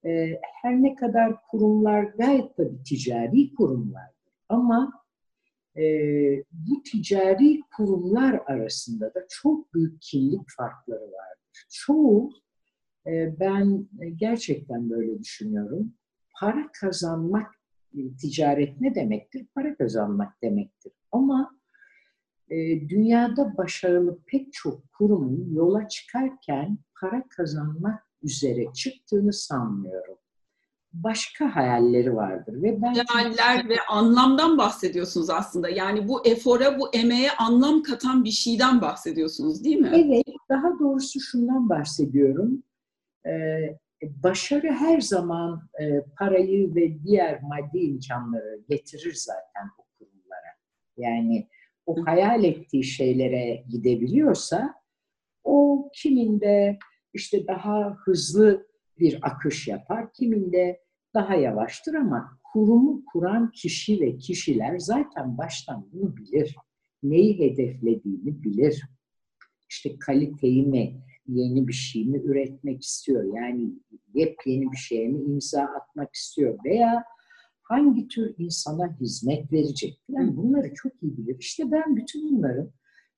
Ee, 0.05 0.39
her 0.61 0.83
ne 0.83 0.95
kadar 0.95 1.35
kurumlar 1.51 2.03
gayet 2.03 2.57
tabii 2.57 2.83
ticari 2.83 3.53
kurumlardır 3.53 4.17
ama 4.49 4.91
e, 5.77 5.83
bu 6.51 6.83
ticari 6.83 7.59
kurumlar 7.77 8.41
arasında 8.45 9.13
da 9.13 9.25
çok 9.29 9.73
büyük 9.73 10.01
kimlik 10.01 10.41
farkları 10.57 11.01
vardır. 11.01 11.65
Çoğu, 11.69 12.31
e, 13.07 13.39
ben 13.39 13.87
gerçekten 14.15 14.89
böyle 14.89 15.19
düşünüyorum, 15.19 15.93
para 16.39 16.71
kazanmak, 16.81 17.55
e, 17.93 18.15
ticaret 18.15 18.81
ne 18.81 18.95
demektir? 18.95 19.45
Para 19.55 19.75
kazanmak 19.77 20.41
demektir. 20.41 20.93
Ama 21.11 21.57
e, 22.49 22.55
dünyada 22.89 23.57
başarılı 23.57 24.19
pek 24.25 24.53
çok 24.53 24.93
kurumun 24.93 25.55
yola 25.55 25.87
çıkarken 25.87 26.77
para 27.01 27.23
kazanmak 27.29 28.03
üzere 28.23 28.73
çıktığını 28.73 29.33
sanmıyorum. 29.33 30.17
Başka 30.93 31.55
hayalleri 31.55 32.15
vardır 32.15 32.61
ve 32.61 32.81
ben 32.81 32.95
hayaller 33.07 33.69
ve 33.69 33.75
anlamdan 33.89 34.57
bahsediyorsunuz 34.57 35.29
aslında. 35.29 35.69
Yani 35.69 36.07
bu 36.07 36.27
efora, 36.27 36.79
bu 36.79 36.89
emeğe 36.93 37.31
anlam 37.31 37.83
katan 37.83 38.23
bir 38.23 38.31
şeyden 38.31 38.81
bahsediyorsunuz, 38.81 39.63
değil 39.63 39.77
mi? 39.77 39.91
Evet, 39.93 40.35
daha 40.49 40.79
doğrusu 40.79 41.19
şundan 41.19 41.69
bahsediyorum. 41.69 42.63
Ee, 43.25 43.77
başarı 44.01 44.71
her 44.71 45.01
zaman 45.01 45.69
e, 45.81 46.01
parayı 46.19 46.75
ve 46.75 47.03
diğer 47.03 47.41
maddi 47.41 47.79
imkanları 47.79 48.61
getirir 48.69 49.13
zaten 49.13 49.69
o 49.77 49.83
kurumlara. 49.97 50.51
Yani 50.97 51.47
o 51.85 52.05
hayal 52.05 52.43
ettiği 52.43 52.83
şeylere 52.83 53.63
gidebiliyorsa 53.69 54.73
o 55.43 55.89
kiminde 55.93 56.77
işte 57.13 57.47
daha 57.47 57.97
hızlı 58.05 58.67
bir 58.99 59.19
akış 59.21 59.67
yapar, 59.67 60.13
kiminde 60.13 60.81
daha 61.13 61.35
yavaştır 61.35 61.93
ama 61.93 62.39
kurumu 62.43 63.05
kuran 63.05 63.51
kişi 63.51 64.01
ve 64.01 64.17
kişiler 64.17 64.79
zaten 64.79 65.37
baştan 65.37 65.89
bunu 65.91 66.17
bilir. 66.17 66.55
Neyi 67.03 67.39
hedeflediğini 67.39 68.43
bilir. 68.43 68.83
İşte 69.69 69.99
kaliteyi 69.99 70.65
mi, 70.65 71.01
yeni 71.27 71.67
bir 71.67 71.73
şey 71.73 72.05
mi 72.05 72.21
üretmek 72.23 72.83
istiyor? 72.83 73.35
Yani 73.35 73.73
yepyeni 74.13 74.71
bir 74.71 74.77
şeye 74.77 75.07
mi 75.07 75.23
imza 75.23 75.61
atmak 75.63 76.15
istiyor? 76.15 76.59
Veya 76.65 77.03
hangi 77.61 78.07
tür 78.07 78.35
insana 78.37 78.97
hizmet 78.99 79.51
verecek? 79.51 80.01
Yani 80.09 80.37
bunları 80.37 80.73
çok 80.73 81.03
iyi 81.03 81.17
bilir. 81.17 81.35
İşte 81.39 81.71
ben 81.71 81.95
bütün 81.95 82.37
bunların 82.37 82.71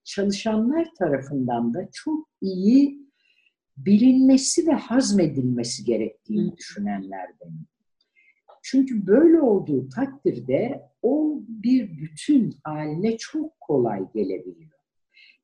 çalışanlar 0.04 0.88
tarafından 1.00 1.74
da 1.74 1.90
çok 1.94 2.30
iyi 2.42 3.10
bilinmesi 3.78 4.68
ve 4.68 4.72
hazmedilmesi 4.72 5.84
gerektiğini 5.84 6.58
düşünenlerdenim. 6.58 7.66
Çünkü 8.62 9.08
böyle 9.08 9.42
olduğu 9.42 9.90
takdirde 9.90 10.90
o 11.02 11.42
bir 11.48 11.98
bütün 11.98 12.60
haline 12.64 13.18
çok 13.18 13.60
kolay 13.60 14.12
gelebiliyor. 14.14 14.79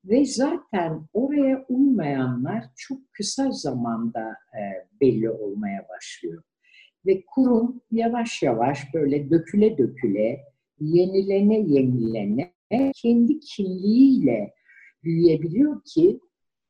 Ve 0.10 0.26
zaten 0.26 1.08
oraya 1.14 1.66
uymayanlar 1.70 2.66
çok 2.76 3.14
kısa 3.14 3.52
zamanda 3.52 4.30
e, 4.30 4.62
belli 5.02 5.30
olmaya 5.30 5.86
başlıyor. 5.90 6.44
Ve 7.06 7.24
kurum 7.26 7.82
yavaş 7.92 8.44
yavaş 8.44 8.94
böyle 8.94 9.30
döküle 9.30 9.78
döküle, 9.78 10.40
yenilene 10.80 11.60
yenilene 11.60 12.54
kendi 12.96 13.40
kimliğiyle 13.40 14.54
büyüyebiliyor 15.04 15.82
ki 15.86 16.20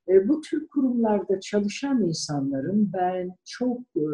e, 0.09 0.27
bu 0.27 0.41
tür 0.41 0.67
kurumlarda 0.67 1.39
çalışan 1.39 2.03
insanların 2.03 2.93
ben 2.93 3.31
çok 3.45 3.79
e, 3.79 4.05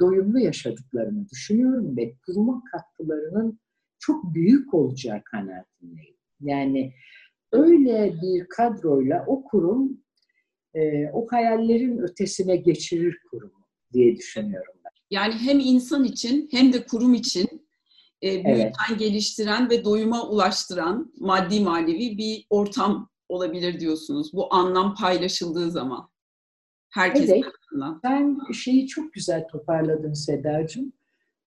doyumlu 0.00 0.38
yaşadıklarını 0.38 1.28
düşünüyorum 1.28 1.96
ve 1.96 2.14
kuruma 2.26 2.62
katkılarının 2.72 3.58
çok 3.98 4.34
büyük 4.34 4.74
olacağı 4.74 5.22
kanaatindeyim. 5.24 6.16
Yani 6.40 6.92
öyle 7.52 8.14
bir 8.22 8.48
kadroyla 8.48 9.24
o 9.26 9.44
kurum 9.44 10.00
e, 10.74 11.10
o 11.12 11.26
hayallerin 11.30 11.98
ötesine 11.98 12.56
geçirir 12.56 13.18
kurumu 13.30 13.66
diye 13.92 14.16
düşünüyorum 14.16 14.74
ben. 14.84 14.90
Yani 15.10 15.34
hem 15.34 15.60
insan 15.60 16.04
için 16.04 16.48
hem 16.50 16.72
de 16.72 16.86
kurum 16.86 17.14
için 17.14 17.68
e, 18.22 18.44
büyüten, 18.44 18.72
evet. 18.90 18.98
geliştiren 18.98 19.70
ve 19.70 19.84
doyuma 19.84 20.28
ulaştıran 20.28 21.12
maddi 21.18 21.60
manevi 21.60 22.18
bir 22.18 22.46
ortam 22.50 23.08
olabilir 23.28 23.80
diyorsunuz. 23.80 24.32
Bu 24.32 24.54
anlam 24.54 24.94
paylaşıldığı 24.94 25.70
zaman. 25.70 26.08
Herkes 26.90 27.30
evet. 27.30 27.44
Sen 28.02 28.38
şeyi 28.52 28.86
çok 28.86 29.12
güzel 29.12 29.48
toparladın 29.48 30.12
Sedacığım. 30.12 30.92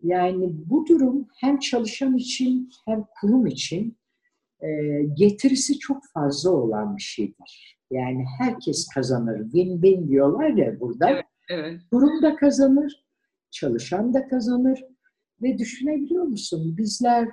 Yani 0.03 0.51
bu 0.65 0.87
durum 0.87 1.27
hem 1.37 1.59
çalışan 1.59 2.17
için 2.17 2.69
hem 2.85 3.05
kurum 3.21 3.47
için 3.47 3.97
getirisi 5.13 5.79
çok 5.79 6.03
fazla 6.13 6.49
olan 6.49 6.97
bir 6.97 7.01
şeydir. 7.01 7.79
Yani 7.91 8.25
herkes 8.39 8.87
kazanır. 8.93 9.39
Win-win 9.39 10.07
diyorlar 10.07 10.49
ya 10.49 10.79
burada. 10.79 11.09
Evet, 11.09 11.25
evet. 11.49 11.81
Kurum 11.91 12.21
da 12.21 12.35
kazanır, 12.35 13.05
çalışan 13.51 14.13
da 14.13 14.27
kazanır. 14.27 14.83
Ve 15.41 15.57
düşünebiliyor 15.57 16.23
musun? 16.23 16.77
Bizler 16.77 17.29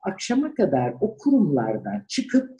akşama 0.00 0.54
kadar 0.54 0.94
o 1.00 1.16
kurumlardan 1.16 2.04
çıkıp 2.08 2.50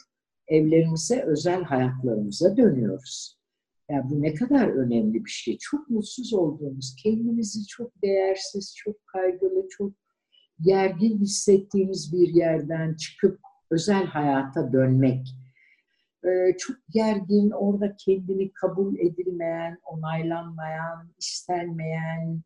evlerimize, 0.47 1.21
özel 1.21 1.63
hayatlarımıza 1.63 2.57
dönüyoruz. 2.57 3.37
Yani 3.89 4.09
bu 4.09 4.21
ne 4.21 4.33
kadar 4.33 4.67
önemli 4.67 5.25
bir 5.25 5.29
şey. 5.29 5.57
Çok 5.57 5.89
mutsuz 5.89 6.33
olduğumuz, 6.33 6.95
kendimizi 7.03 7.67
çok 7.67 8.01
değersiz, 8.01 8.75
çok 8.77 9.07
kaygılı, 9.07 9.67
çok 9.69 9.91
gergin 10.61 11.19
hissettiğimiz 11.19 12.13
bir 12.13 12.27
yerden 12.27 12.95
çıkıp 12.95 13.39
özel 13.71 14.05
hayata 14.05 14.73
dönmek. 14.73 15.27
Ee, 16.25 16.57
çok 16.57 16.77
gergin, 16.89 17.51
orada 17.51 17.95
kendini 17.95 18.53
kabul 18.53 18.99
edilmeyen, 18.99 19.77
onaylanmayan, 19.85 21.13
istenmeyen, 21.17 22.41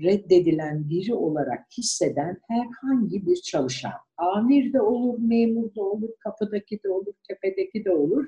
reddedilen 0.00 0.88
biri 0.88 1.14
olarak 1.14 1.66
hisseden 1.78 2.40
herhangi 2.48 3.26
bir 3.26 3.36
çalışan. 3.36 3.92
Amir 4.16 4.72
de 4.72 4.80
olur, 4.80 5.18
memur 5.18 5.74
da 5.74 5.82
olur, 5.82 6.10
kapıdaki 6.18 6.82
de 6.82 6.88
olur, 6.88 7.14
tepedeki 7.28 7.84
de 7.84 7.90
olur. 7.90 8.26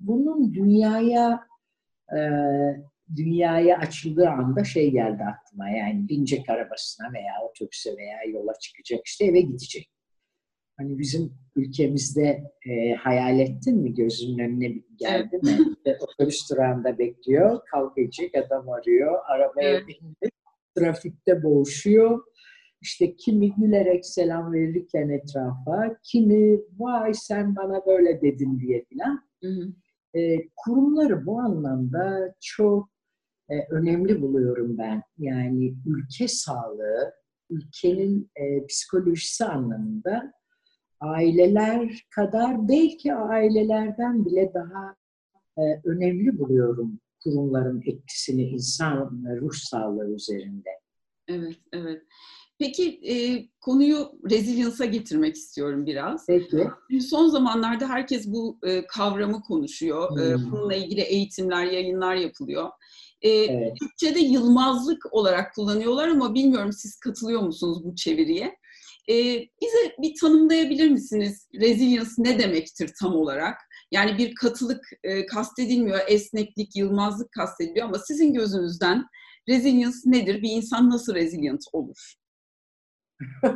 Bunun 0.00 0.54
dünyaya 0.54 1.46
e, 2.16 2.20
dünyaya 3.16 3.78
açıldığı 3.78 4.28
anda 4.28 4.64
şey 4.64 4.90
geldi 4.90 5.22
aklıma. 5.24 5.68
Yani 5.70 6.08
binecek 6.08 6.50
arabasına 6.50 7.12
veya 7.12 7.32
otobüse 7.50 7.96
veya 7.96 8.18
yola 8.32 8.52
çıkacak 8.60 9.00
işte 9.06 9.24
eve 9.24 9.40
gidecek. 9.40 9.90
Hani 10.80 10.98
bizim 10.98 11.32
ülkemizde 11.56 12.52
e, 12.70 12.94
hayal 12.94 13.40
ettin 13.40 13.78
mi 13.78 13.94
gözünün 13.94 14.38
önüne 14.38 14.82
geldi 14.96 15.40
mi? 15.42 15.58
otobüs 16.00 16.50
durağında 16.50 16.98
bekliyor, 16.98 17.60
kalkacak 17.70 18.30
adam 18.34 18.68
arıyor, 18.68 19.18
arabaya 19.28 19.70
evet. 19.70 19.88
bindi, 19.88 20.30
trafikte 20.78 21.42
boğuşuyor. 21.42 22.20
İşte 22.80 23.16
kimi 23.16 23.54
gülerek 23.54 24.06
selam 24.06 24.52
verirken 24.52 25.08
etrafa, 25.08 25.96
kimi 26.02 26.60
vay 26.78 27.14
sen 27.14 27.56
bana 27.56 27.86
böyle 27.86 28.20
dedin 28.20 28.60
diye 28.60 28.84
filan. 28.84 29.20
E, 30.14 30.48
kurumları 30.56 31.26
bu 31.26 31.40
anlamda 31.40 32.34
çok 32.40 32.90
e, 33.48 33.54
önemli 33.70 34.22
buluyorum 34.22 34.78
ben. 34.78 35.02
Yani 35.18 35.74
ülke 35.86 36.28
sağlığı, 36.28 37.12
ülkenin 37.50 38.30
e, 38.36 38.66
psikolojisi 38.66 39.44
anlamında 39.44 40.39
aileler 41.00 42.06
kadar 42.10 42.68
belki 42.68 43.14
ailelerden 43.14 44.24
bile 44.24 44.54
daha 44.54 44.94
e, 45.58 45.62
önemli 45.84 46.38
buluyorum 46.38 47.00
kurumların 47.24 47.82
etkisini 47.86 48.42
insan 48.42 49.24
ruh 49.40 49.52
sağlığı 49.52 50.14
üzerinde. 50.14 50.70
Evet, 51.28 51.56
evet. 51.72 52.02
Peki 52.58 53.00
e, 53.04 53.14
konuyu 53.60 54.12
resilience'a 54.30 54.86
getirmek 54.86 55.36
istiyorum 55.36 55.86
biraz. 55.86 56.26
Peki. 56.26 56.68
Son 57.00 57.28
zamanlarda 57.28 57.88
herkes 57.88 58.26
bu 58.26 58.58
e, 58.62 58.86
kavramı 58.86 59.42
konuşuyor. 59.42 60.18
E, 60.18 60.34
hmm. 60.34 60.48
E, 60.48 60.50
bununla 60.50 60.74
ilgili 60.74 61.00
eğitimler, 61.00 61.64
yayınlar 61.64 62.14
yapılıyor. 62.14 62.70
E, 63.22 63.28
evet. 63.30 63.76
Türkçe'de 63.80 64.18
yılmazlık 64.18 65.12
olarak 65.12 65.54
kullanıyorlar 65.54 66.08
ama 66.08 66.34
bilmiyorum 66.34 66.72
siz 66.72 66.96
katılıyor 66.96 67.40
musunuz 67.40 67.84
bu 67.84 67.94
çeviriye? 67.94 68.59
E, 69.10 69.14
bize 69.62 69.94
bir 70.02 70.14
tanımlayabilir 70.20 70.90
misiniz? 70.90 71.48
Resilience 71.54 72.10
ne 72.18 72.38
demektir 72.38 72.90
tam 73.00 73.14
olarak? 73.14 73.56
Yani 73.90 74.18
bir 74.18 74.34
katılık 74.34 74.84
e, 75.02 75.26
kastedilmiyor, 75.26 75.98
esneklik, 76.08 76.76
yılmazlık 76.76 77.32
kastediliyor 77.32 77.86
ama 77.86 77.98
sizin 77.98 78.34
gözünüzden 78.34 79.04
resilience 79.48 79.96
nedir? 80.04 80.42
Bir 80.42 80.50
insan 80.50 80.90
nasıl 80.90 81.14
resilient 81.14 81.64
olur? 81.72 82.14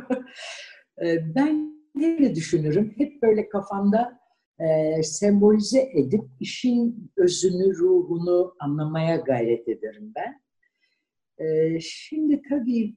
Ee, 1.05 1.35
ben 1.35 1.81
öyle 2.03 2.35
düşünürüm. 2.35 2.93
Hep 2.97 3.21
böyle 3.21 3.49
kafamda 3.49 4.19
e, 4.59 5.03
sembolize 5.03 5.89
edip 5.93 6.23
işin 6.39 7.11
özünü, 7.17 7.77
ruhunu 7.77 8.55
anlamaya 8.59 9.15
gayret 9.15 9.67
ederim 9.67 10.13
ben. 10.15 10.41
E, 11.45 11.79
şimdi 11.79 12.41
tabii 12.49 12.95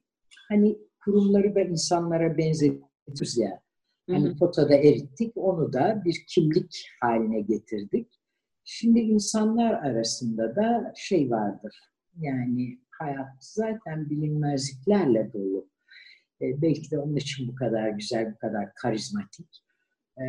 hani 0.49 0.77
kurumları 1.03 1.55
da 1.55 1.61
insanlara 1.61 2.37
benzetiyoruz 2.37 3.37
ya. 3.37 3.61
Hani 4.09 4.35
fotoda 4.35 4.75
erittik, 4.75 5.31
onu 5.35 5.73
da 5.73 6.01
bir 6.05 6.25
kimlik 6.27 6.85
haline 7.01 7.41
getirdik. 7.41 8.19
Şimdi 8.63 8.99
insanlar 8.99 9.73
arasında 9.73 10.55
da 10.55 10.93
şey 10.95 11.31
vardır. 11.31 11.79
Yani 12.19 12.79
hayat 12.89 13.27
zaten 13.39 14.09
bilinmezliklerle 14.09 15.33
dolu. 15.33 15.69
E, 16.41 16.61
belki 16.61 16.91
de 16.91 16.99
onun 16.99 17.15
için 17.15 17.47
bu 17.47 17.55
kadar 17.55 17.89
güzel, 17.89 18.33
bu 18.33 18.37
kadar 18.37 18.73
karizmatik. 18.73 19.63
E, 20.17 20.23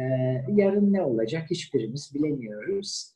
yarın 0.49 0.93
ne 0.93 1.03
olacak 1.03 1.51
hiçbirimiz 1.51 2.11
bilemiyoruz. 2.15 3.15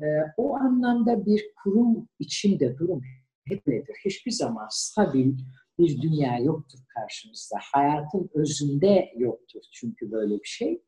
E, 0.00 0.04
o 0.36 0.56
anlamda 0.56 1.26
bir 1.26 1.52
kurum 1.62 2.08
içinde 2.18 2.78
durum 2.78 3.02
hep 3.48 3.66
nedir? 3.66 3.96
Hiçbir 4.04 4.30
zaman 4.30 4.66
stabil 4.70 5.38
bir 5.78 6.02
dünya 6.02 6.38
yoktur 6.38 6.78
karşımızda. 6.94 7.56
Hayatın 7.72 8.30
özünde 8.34 9.12
yoktur 9.16 9.60
çünkü 9.72 10.12
böyle 10.12 10.34
bir 10.34 10.48
şey. 10.48 10.82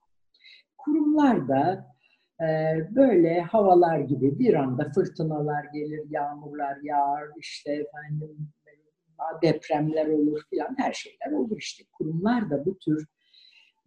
Kurumlar 0.78 1.48
da 1.48 1.86
e, 2.40 2.46
böyle 2.94 3.40
havalar 3.40 3.98
gibi 3.98 4.38
bir 4.38 4.54
anda 4.54 4.92
fırtınalar 4.94 5.64
gelir, 5.64 6.02
yağmurlar 6.10 6.76
yağar, 6.82 7.28
işte 7.38 7.72
efendim 7.72 8.52
depremler 9.42 10.06
olur 10.06 10.42
filan 10.50 10.74
her 10.78 10.92
şeyler 10.92 11.32
olur 11.32 11.56
işte. 11.58 11.84
Kurumlar 11.92 12.50
da 12.50 12.66
bu 12.66 12.78
tür 12.78 13.06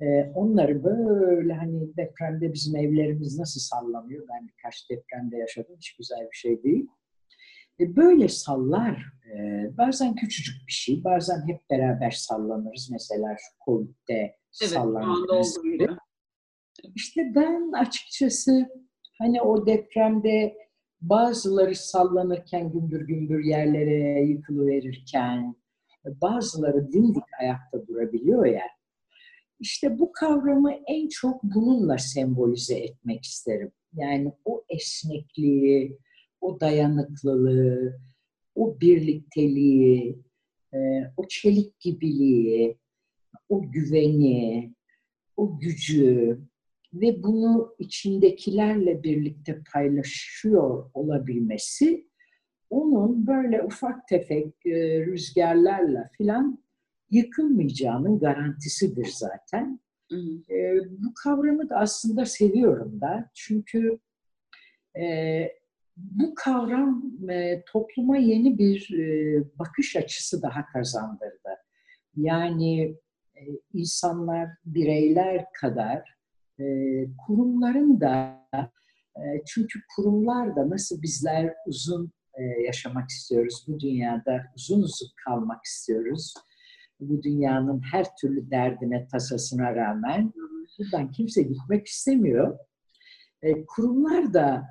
e, 0.02 0.32
onları 0.36 0.84
böyle 0.84 1.54
hani 1.54 1.98
depremde 1.98 2.54
bizim 2.54 2.76
evlerimiz 2.76 3.40
nasıl 3.40 3.60
sallanıyor? 3.60 4.28
Ben 4.28 4.48
birkaç 4.48 4.90
depremde 4.90 5.38
yaşadım. 5.38 5.76
Hiç 5.78 5.96
güzel 5.96 6.22
bir 6.32 6.38
şey 6.38 6.64
değil. 6.64 6.88
E, 7.80 7.96
böyle 7.96 8.28
sallar. 8.28 9.06
E, 9.36 9.38
bazen 9.78 10.15
küçücük 10.15 10.68
bir 10.68 10.74
şey, 10.74 11.04
bazen 11.04 11.48
hep 11.48 11.70
beraber 11.70 12.12
sallanırız. 12.12 12.89
Mesela 12.92 13.36
şu 13.39 13.65
Covid'de 13.65 14.36
evet, 14.62 14.72
sallanırız. 14.72 15.60
İşte 16.96 17.32
ben 17.36 17.72
açıkçası 17.72 18.70
hani 19.20 19.42
o 19.42 19.65
depremde 19.65 20.56
Bazıları 21.02 21.76
sallanırken 21.76 22.72
gümbür 22.72 23.08
gümbür 23.08 23.44
yerlere 23.44 24.26
yıkılıverirken, 24.26 25.56
bazıları 26.06 26.92
dimdik 26.92 27.24
ayakta 27.42 27.88
durabiliyor 27.88 28.46
ya. 28.46 28.63
İşte 29.60 30.00
bu 30.00 30.12
kavramı 30.12 30.72
en 30.88 31.08
çok 31.08 31.44
bununla 31.44 31.98
sembolize 31.98 32.80
etmek 32.80 33.24
isterim. 33.24 33.72
Yani 33.94 34.34
o 34.46 34.63
esnekliği, 34.70 35.98
o 36.41 36.60
dayanıklılığı, 36.60 37.99
o 38.56 38.80
birlikteliği, 38.82 40.19
e, 40.73 40.78
o 41.17 41.28
çelik 41.28 41.80
gibiliği, 41.80 42.78
o 43.49 43.71
güveni, 43.71 44.73
o 45.38 45.60
gücü, 45.60 46.39
ve 46.93 47.23
bunu 47.23 47.75
içindekilerle 47.80 49.04
birlikte 49.04 49.62
paylaşıyor 49.73 50.89
olabilmesi 50.93 52.10
onun 52.69 53.28
böyle 53.28 53.63
ufak 53.63 54.08
tefek 54.08 54.65
e, 54.65 55.06
rüzgarlarla 55.06 56.10
filan 56.17 56.63
yıkılmayacağının 57.12 58.19
garantisidir 58.19 59.08
zaten. 59.13 59.80
E, 60.49 60.75
bu 60.89 61.13
kavramı 61.23 61.69
da 61.69 61.75
aslında 61.75 62.25
seviyorum 62.25 63.02
da 63.02 63.30
çünkü 63.34 63.99
e, 64.99 65.06
bu 66.00 66.36
kavram 66.36 67.04
e, 67.30 67.64
topluma 67.72 68.18
yeni 68.18 68.58
bir 68.58 69.00
e, 69.00 69.44
bakış 69.60 69.96
açısı 69.96 70.42
daha 70.42 70.66
kazandırdı. 70.66 71.50
Yani 72.16 72.96
e, 73.36 73.42
insanlar, 73.74 74.50
bireyler 74.66 75.46
kadar 75.62 76.20
ee, 76.60 77.08
kurumların 77.28 78.02
da 78.02 78.46
e, 79.18 79.24
çünkü 79.48 79.80
kurumlar 79.96 80.56
da 80.56 80.70
nasıl 80.70 81.02
bizler 81.02 81.54
uzun 81.68 82.12
e, 82.34 82.44
yaşamak 82.44 83.10
istiyoruz 83.10 83.66
bu 83.68 83.80
dünyada 83.80 84.42
uzun 84.56 84.82
uzun 84.82 85.08
kalmak 85.26 85.64
istiyoruz 85.66 86.34
bu 87.00 87.24
dünyanın 87.24 87.82
her 87.92 88.06
türlü 88.22 88.52
derdine 88.52 89.08
tasasına 89.08 89.76
rağmen 89.76 90.34
buradan 90.80 91.12
kimse 91.12 91.44
gitmek 91.44 91.88
istemiyor. 91.88 92.58
E, 93.41 93.65
kurumlar 93.65 94.34
da 94.34 94.69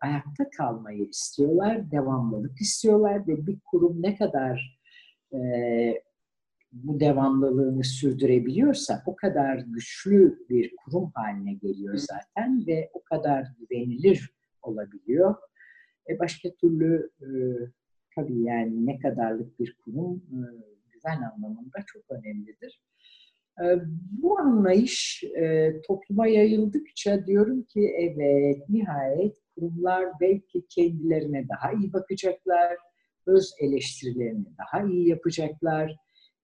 ayakta 0.00 0.50
kalmayı 0.56 1.04
istiyorlar, 1.04 1.90
devamlılık 1.90 2.60
istiyorlar 2.60 3.26
ve 3.26 3.46
bir 3.46 3.58
kurum 3.60 4.02
ne 4.02 4.16
kadar 4.16 4.78
bu 6.72 7.00
devamlılığını 7.00 7.84
sürdürebiliyorsa 7.84 9.02
o 9.06 9.16
kadar 9.16 9.58
güçlü 9.58 10.46
bir 10.50 10.76
kurum 10.76 11.10
haline 11.14 11.54
geliyor 11.54 11.96
zaten 11.96 12.66
ve 12.66 12.90
o 12.92 13.02
kadar 13.02 13.46
güvenilir 13.58 14.30
olabiliyor. 14.62 15.34
E 16.08 16.18
başka 16.18 16.50
türlü 16.50 17.10
e, 17.20 17.28
tabii 18.14 18.42
yani 18.42 18.86
ne 18.86 18.98
kadarlık 18.98 19.60
bir 19.60 19.76
kurum 19.84 20.16
e, 20.16 20.40
güven 20.88 21.22
anlamında 21.22 21.78
çok 21.86 22.02
önemlidir. 22.10 22.82
Ee, 23.62 23.78
bu 24.22 24.38
anlayış 24.38 25.24
e, 25.24 25.72
topluma 25.86 26.26
yayıldıkça 26.26 27.26
diyorum 27.26 27.62
ki 27.62 27.94
evet 27.98 28.68
nihayet 28.68 29.36
kurumlar 29.54 30.06
belki 30.20 30.66
kendilerine 30.68 31.46
daha 31.48 31.72
iyi 31.72 31.92
bakacaklar, 31.92 32.76
öz 33.26 33.52
eleştirilerini 33.60 34.46
daha 34.58 34.84
iyi 34.84 35.08
yapacaklar, 35.08 35.96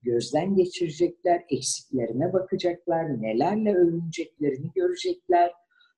gözden 0.03 0.57
geçirecekler, 0.57 1.43
eksiklerine 1.51 2.33
bakacaklar, 2.33 3.23
nelerle 3.23 3.75
övüneceklerini 3.75 4.71
görecekler, 4.75 5.53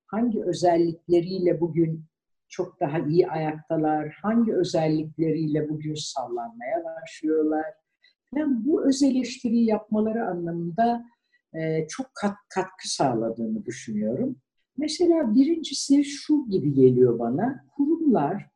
hangi 0.06 0.44
özellikleriyle 0.44 1.60
bugün 1.60 2.04
çok 2.48 2.80
daha 2.80 2.98
iyi 2.98 3.28
ayaktalar, 3.28 4.18
hangi 4.22 4.54
özellikleriyle 4.54 5.68
bugün 5.68 5.94
sallanmaya 5.94 6.84
başlıyorlar. 6.84 7.64
Yani 8.36 8.66
bu 8.66 8.88
öz 8.88 9.02
eleştiriyi 9.02 9.66
yapmaları 9.66 10.26
anlamında 10.26 11.04
e, 11.54 11.86
çok 11.88 12.06
kat, 12.14 12.36
katkı 12.48 12.94
sağladığını 12.94 13.64
düşünüyorum. 13.64 14.36
Mesela 14.76 15.34
birincisi 15.34 16.04
şu 16.04 16.46
gibi 16.50 16.74
geliyor 16.74 17.18
bana, 17.18 17.64
kurumlar 17.76 18.50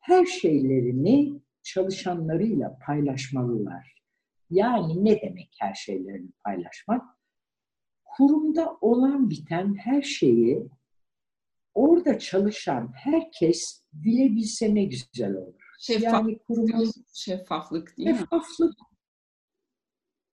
her 0.00 0.26
şeylerini 0.26 1.40
çalışanlarıyla 1.62 2.78
paylaşmalılar. 2.86 4.02
Yani 4.50 5.04
ne 5.04 5.20
demek 5.22 5.56
her 5.60 5.74
şeylerini 5.74 6.30
paylaşmak? 6.44 7.02
Kurumda 8.04 8.76
olan 8.80 9.30
biten 9.30 9.74
her 9.74 10.02
şeyi 10.02 10.68
orada 11.74 12.18
çalışan 12.18 12.92
herkes 12.94 13.84
bilebilse 13.92 14.74
ne 14.74 14.84
güzel 14.84 15.34
olur. 15.34 15.57
Şeffaf, 15.78 16.12
yani 16.12 16.38
kurumun 16.38 16.92
şeffaflık 17.14 17.96
değil 17.98 18.08
mi? 18.08 18.16
Şeffaflık 18.18 18.74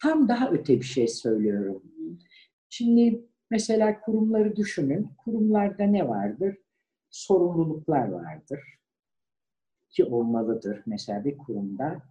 tam 0.02 0.28
daha 0.28 0.50
öte 0.50 0.80
bir 0.80 0.86
şey 0.86 1.08
söylüyorum. 1.08 1.84
Şimdi 2.70 3.26
mesela 3.52 4.02
kurumları 4.02 4.56
düşünün. 4.56 5.10
Kurumlarda 5.18 5.84
ne 5.84 6.08
vardır? 6.08 6.58
Sorumluluklar 7.10 8.08
vardır. 8.08 8.60
Ki 9.90 10.06
olmalıdır. 10.06 10.84
Mesela 10.86 11.26
bir 11.26 11.38
kurumda 11.38 12.02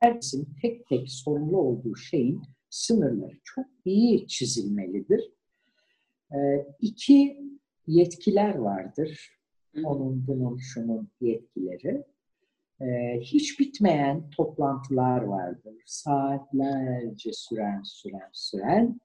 herkesin 0.00 0.48
tek 0.62 0.86
tek 0.86 1.10
sorumlu 1.10 1.58
olduğu 1.58 1.96
şeyin 1.96 2.42
sınırları 2.70 3.38
çok 3.44 3.66
iyi 3.84 4.26
çizilmelidir. 4.26 5.32
Ee, 6.32 6.66
iki, 6.80 7.40
yetkiler 7.86 8.54
vardır. 8.54 9.38
Onun, 9.84 10.26
bunun, 10.26 10.56
şunun 10.56 11.08
yetkileri. 11.20 12.04
Ee, 12.80 13.20
hiç 13.20 13.60
bitmeyen 13.60 14.30
toplantılar 14.30 15.22
vardır. 15.22 15.74
Saatlerce 15.86 17.32
süren, 17.32 17.82
süren, 17.84 18.30
süren. 18.32 19.00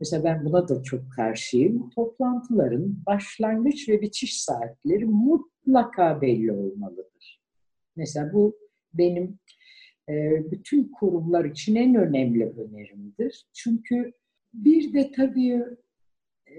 Mesela 0.00 0.24
ben 0.24 0.44
buna 0.44 0.68
da 0.68 0.82
çok 0.82 1.12
karşıyım. 1.12 1.90
Toplantıların 1.90 3.06
başlangıç 3.06 3.88
ve 3.88 4.02
bitiş 4.02 4.42
saatleri 4.42 5.04
mutlaka 5.04 6.20
belli 6.20 6.52
olmalıdır. 6.52 7.42
Mesela 7.96 8.32
bu 8.32 8.56
benim 8.94 9.38
e, 10.08 10.14
bütün 10.50 10.92
kurumlar 10.92 11.44
için 11.44 11.74
en 11.74 11.94
önemli 11.94 12.44
önerimdir. 12.44 13.46
Çünkü 13.52 14.12
bir 14.54 14.92
de 14.92 15.12
tabii 15.12 15.64
e, 16.50 16.58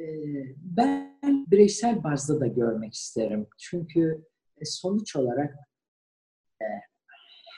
ben 0.62 1.46
bireysel 1.52 2.04
bazda 2.04 2.40
da 2.40 2.48
görmek 2.48 2.94
isterim. 2.94 3.48
Çünkü 3.58 4.26
e, 4.62 4.66
sonuç 4.66 5.16
olarak 5.16 5.67
e, 6.62 6.68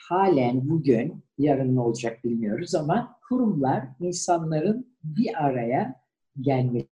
halen 0.09 0.69
bugün, 0.69 1.23
yarın 1.37 1.75
ne 1.75 1.79
olacak 1.79 2.23
bilmiyoruz 2.23 2.75
ama 2.75 3.19
kurumlar 3.29 3.87
insanların 3.99 4.97
bir 5.03 5.45
araya 5.45 5.95
gelmesi 6.41 6.87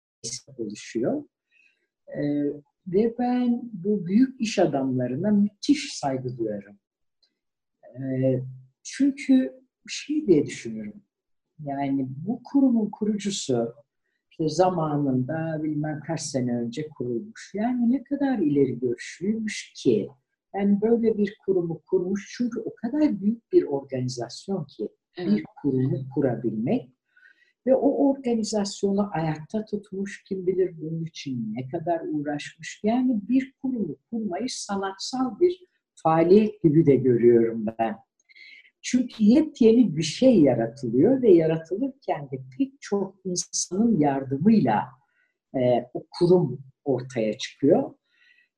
oluşuyor. 0.58 1.24
E, 2.08 2.22
ve 2.88 3.16
ben 3.20 3.62
bu 3.74 4.06
büyük 4.06 4.42
iş 4.42 4.60
adamlarına 4.60 5.32
müthiş 5.32 5.94
saygı 5.94 6.38
duyarım. 6.38 6.80
E, 7.84 8.02
çünkü 8.84 9.63
şey 9.88 10.28
diye 10.28 10.46
düşünüyorum. 10.46 11.02
Yani 11.60 12.08
bu 12.10 12.42
kurumun 12.44 12.89
kurucusu 12.89 13.74
işte 14.32 14.50
zamanında 14.50 15.63
bilmem 15.63 16.00
kaç 16.08 16.22
sene 16.22 16.58
önce 16.58 16.89
kurulmuş. 16.89 17.52
Yani 17.54 17.92
ne 17.92 18.04
kadar 18.04 18.39
ileri 18.39 18.80
görüşlüymüş 18.80 19.74
ki 19.76 20.10
yani 20.56 20.82
böyle 20.82 21.18
bir 21.18 21.38
kurumu 21.46 21.82
kurmuş 21.89 22.34
çünkü 22.38 22.60
o 22.60 22.76
kadar 22.76 23.22
büyük 23.22 23.52
bir 23.52 23.63
organizasyon 23.63 24.66
ki 24.66 24.89
bir 25.18 25.44
kurumu 25.62 26.10
kurabilmek 26.16 26.89
ve 27.68 27.76
o 27.76 28.10
organizasyonu 28.10 29.10
ayakta 29.13 29.66
tutmuş 29.66 30.24
kim 30.24 30.48
bilir 30.48 30.76
bunun 30.82 31.06
için 31.06 31.54
ne 31.56 31.68
kadar 31.68 32.02
uğraşmış. 32.12 32.82
Yani 32.84 33.20
bir 33.30 33.54
kurumu 33.62 33.96
kurmayı 34.10 34.50
sanatsal 34.50 35.39
bir 35.39 35.60
faaliyet 35.96 36.63
gibi 36.63 36.86
de 36.86 36.96
görüyorum 36.96 37.66
ben. 37.80 37.96
Çünkü 38.82 39.24
yepyeni 39.24 39.98
bir 39.98 40.04
şey 40.04 40.39
yaratılıyor 40.42 41.22
ve 41.22 41.32
yaratılırken 41.32 42.32
de 42.32 42.38
pek 42.58 42.74
çok 42.82 43.16
insanın 43.26 44.00
yardımıyla 44.00 44.84
e, 45.56 45.89
o 45.94 46.04
kurum 46.20 46.60
ortaya 46.86 47.38
çıkıyor. 47.38 47.94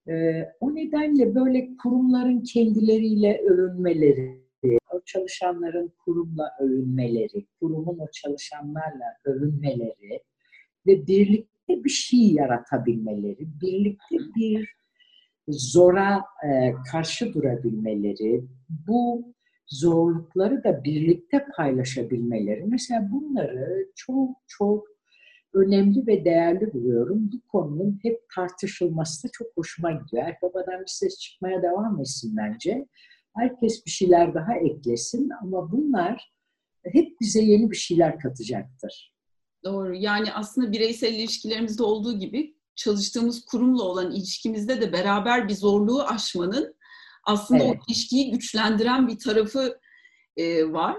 E, 0.08 0.44
o 0.60 0.76
nedenle 0.76 1.36
böyle 1.36 1.78
kurumların 1.84 2.42
kendileriyle 2.42 3.42
övünmeleri, 3.42 4.46
o 4.92 5.02
çalışanların 5.06 5.94
kurumla 6.06 6.52
övünmeleri, 6.60 7.46
kurumun 7.60 8.00
o 8.00 8.08
çalışanlarla 8.12 9.06
övünmeleri 9.26 10.22
ve 10.88 11.08
birlikte 11.08 11.84
bir 11.84 11.90
şey 11.90 12.34
yaratabilmeleri, 12.34 13.48
birlikte 13.62 14.18
bir 14.36 14.76
zora 15.48 16.24
e, 16.48 16.74
karşı 16.92 17.34
durabilmeleri, 17.34 18.44
bu 18.88 19.34
zorlukları 19.68 20.64
da 20.64 20.84
birlikte 20.84 21.46
paylaşabilmeleri. 21.58 22.64
Mesela 22.66 23.10
bunları 23.12 23.88
çok 23.96 24.30
çok 24.48 24.95
önemli 25.56 26.08
ve 26.08 26.26
değerli 26.26 26.74
buluyorum. 26.74 27.32
Bu 27.32 27.42
konunun 27.48 28.00
hep 28.02 28.30
tartışılması 28.36 29.28
da 29.28 29.32
çok 29.34 29.48
hoşuma 29.58 29.92
gidiyor. 29.92 30.24
Her 30.24 30.42
babadan 30.42 30.82
bir 30.82 30.88
ses 30.88 31.20
çıkmaya 31.20 31.62
devam 31.64 32.02
etsin 32.02 32.38
bence. 32.38 32.88
Herkes 33.36 33.86
bir 33.86 33.92
şeyler 33.92 34.34
daha 34.34 34.56
eklesin 34.56 35.30
ama 35.42 35.72
bunlar 35.72 36.34
hep 36.84 37.22
bize 37.22 37.42
yeni 37.42 37.72
bir 37.72 37.76
şeyler 37.76 38.20
katacaktır. 38.20 39.16
Doğru. 39.64 39.96
Yani 39.96 40.34
aslında 40.34 40.72
bireysel 40.72 41.14
ilişkilerimizde 41.14 41.84
olduğu 41.84 42.20
gibi 42.20 42.56
çalıştığımız 42.76 43.46
kurumla 43.46 43.84
olan 43.84 44.12
ilişkimizde 44.12 44.82
de 44.82 44.94
beraber 44.94 45.48
bir 45.48 45.54
zorluğu 45.54 46.04
aşmanın 46.04 46.76
aslında 47.24 47.64
evet. 47.64 47.76
o 47.76 47.84
ilişkiyi 47.88 48.32
güçlendiren 48.32 49.08
bir 49.08 49.20
tarafı 49.20 49.80
e, 50.38 50.72
var. 50.72 50.98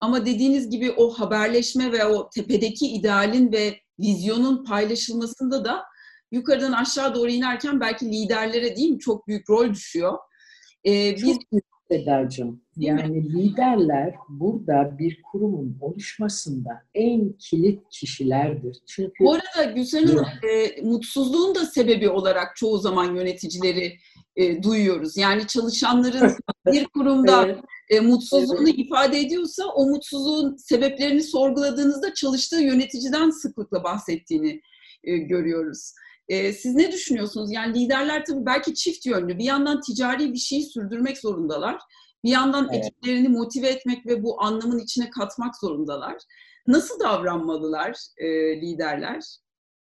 Ama 0.00 0.26
dediğiniz 0.26 0.70
gibi 0.70 0.92
o 0.92 1.10
haberleşme 1.10 1.92
ve 1.92 2.04
o 2.04 2.30
tepedeki 2.30 2.86
idealin 2.86 3.52
ve 3.52 3.85
vizyonun 3.98 4.64
paylaşılmasında 4.64 5.64
da 5.64 5.84
yukarıdan 6.30 6.72
aşağı 6.72 7.14
doğru 7.14 7.30
inerken 7.30 7.80
belki 7.80 8.06
liderlere 8.06 8.76
değil 8.76 8.90
mi 8.90 8.98
çok 8.98 9.26
büyük 9.28 9.50
rol 9.50 9.74
düşüyor. 9.74 10.18
Ee, 10.86 11.16
biz, 11.16 11.38
Sedacığım. 11.90 12.60
Yani 12.76 13.32
liderler 13.32 14.14
burada 14.28 14.98
bir 14.98 15.22
kurumun 15.22 15.78
oluşmasında 15.80 16.70
en 16.94 17.32
kilit 17.32 17.80
kişilerdir. 17.90 18.78
Çünkü 18.86 19.12
Bu 19.20 19.32
arada 19.32 19.72
Gülsen 19.72 20.06
Hanım, 20.06 20.24
e, 20.24 20.82
mutsuzluğun 20.82 21.54
da 21.54 21.66
sebebi 21.66 22.08
olarak 22.08 22.56
çoğu 22.56 22.78
zaman 22.78 23.14
yöneticileri 23.14 23.98
e, 24.36 24.62
duyuyoruz. 24.62 25.16
Yani 25.16 25.46
çalışanların 25.46 26.32
bir 26.72 26.84
kurumda 26.84 27.46
evet. 27.46 27.58
e, 27.88 28.00
mutsuzluğunu 28.00 28.68
evet. 28.68 28.78
ifade 28.78 29.20
ediyorsa 29.20 29.64
o 29.66 29.86
mutsuzluğun 29.86 30.56
sebeplerini 30.56 31.22
sorguladığınızda 31.22 32.14
çalıştığı 32.14 32.60
yöneticiden 32.60 33.30
sıklıkla 33.30 33.84
bahsettiğini 33.84 34.60
e, 35.04 35.16
görüyoruz. 35.16 35.92
E, 36.28 36.52
siz 36.52 36.74
ne 36.74 36.92
düşünüyorsunuz? 36.92 37.52
Yani 37.52 37.78
liderler 37.78 38.24
tabii 38.24 38.46
belki 38.46 38.74
çift 38.74 39.06
yönlü. 39.06 39.38
Bir 39.38 39.44
yandan 39.44 39.80
ticari 39.80 40.32
bir 40.32 40.38
şeyi 40.38 40.62
sürdürmek 40.62 41.18
zorundalar. 41.18 41.78
Bir 42.24 42.30
yandan 42.30 42.68
evet. 42.72 42.84
ekiplerini 42.84 43.28
motive 43.28 43.68
etmek 43.68 44.06
ve 44.06 44.22
bu 44.22 44.42
anlamın 44.42 44.78
içine 44.78 45.10
katmak 45.10 45.56
zorundalar. 45.56 46.16
Nasıl 46.66 47.00
davranmalılar 47.00 47.96
e, 48.18 48.26
liderler? 48.60 49.22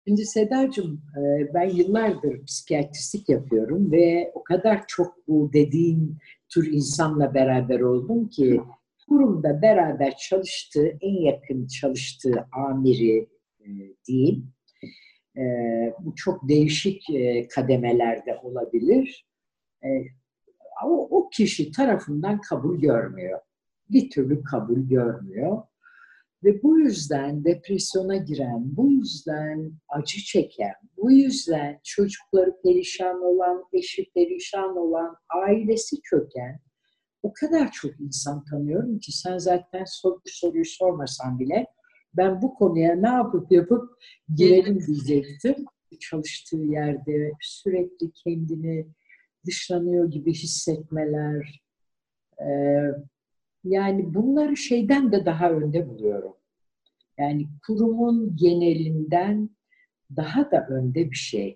Şimdi 0.06 0.26
Sedacığım 0.26 1.02
e, 1.16 1.54
ben 1.54 1.68
yıllardır 1.68 2.44
psikiyatristlik 2.44 3.28
yapıyorum 3.28 3.92
ve 3.92 4.32
o 4.34 4.44
kadar 4.44 4.86
çok 4.86 5.28
bu 5.28 5.50
dediğin 5.52 6.18
tür 6.48 6.72
insanla 6.72 7.34
beraber 7.34 7.80
oldum 7.80 8.28
ki 8.28 8.60
kurumda 9.08 9.62
beraber 9.62 10.16
çalıştığı, 10.16 10.98
en 11.00 11.24
yakın 11.24 11.66
çalıştığı 11.66 12.46
amiri 12.52 13.28
e, 13.60 13.66
diyeyim. 14.06 14.52
E, 15.36 15.42
bu 16.00 16.14
çok 16.14 16.48
değişik 16.48 17.02
kademelerde 17.54 18.36
olabilir. 18.42 19.26
O, 20.84 21.08
o 21.10 21.28
kişi 21.28 21.72
tarafından 21.72 22.40
kabul 22.40 22.80
görmüyor. 22.80 23.40
Bir 23.90 24.10
türlü 24.10 24.42
kabul 24.42 24.88
görmüyor. 24.88 25.62
Ve 26.44 26.62
bu 26.62 26.78
yüzden 26.78 27.44
depresyona 27.44 28.16
giren, 28.16 28.76
bu 28.76 28.90
yüzden 28.90 29.72
acı 29.88 30.18
çeken, 30.18 30.74
bu 30.96 31.12
yüzden 31.12 31.80
çocukları 31.84 32.62
perişan 32.64 33.22
olan, 33.22 33.64
eşi 33.72 34.10
perişan 34.14 34.76
olan, 34.76 35.16
ailesi 35.46 36.02
çöken 36.02 36.60
o 37.22 37.32
kadar 37.32 37.72
çok 37.72 38.00
insan 38.00 38.44
tanıyorum 38.44 38.98
ki 38.98 39.12
sen 39.12 39.38
zaten 39.38 39.84
sor, 39.86 40.20
soruyu 40.26 40.64
sormasan 40.64 41.38
bile 41.38 41.66
ben 42.14 42.42
bu 42.42 42.54
konuya 42.54 42.94
ne 42.94 43.08
yapıp 43.08 43.52
yapıp 43.52 43.90
girelim 44.34 44.80
diyecektim. 44.86 45.64
Çalıştığı 46.00 46.56
yerde 46.56 47.32
sürekli 47.40 48.10
kendini 48.12 48.86
dışlanıyor 49.46 50.10
gibi 50.10 50.32
hissetmeler. 50.32 51.62
Ee, 52.40 52.90
yani 53.64 54.14
bunları 54.14 54.56
şeyden 54.56 55.12
de 55.12 55.26
daha 55.26 55.50
önde 55.50 55.88
buluyorum. 55.88 56.36
Yani 57.18 57.48
kurumun 57.66 58.36
genelinden 58.36 59.50
daha 60.16 60.50
da 60.50 60.66
önde 60.70 61.10
bir 61.10 61.16
şey. 61.16 61.54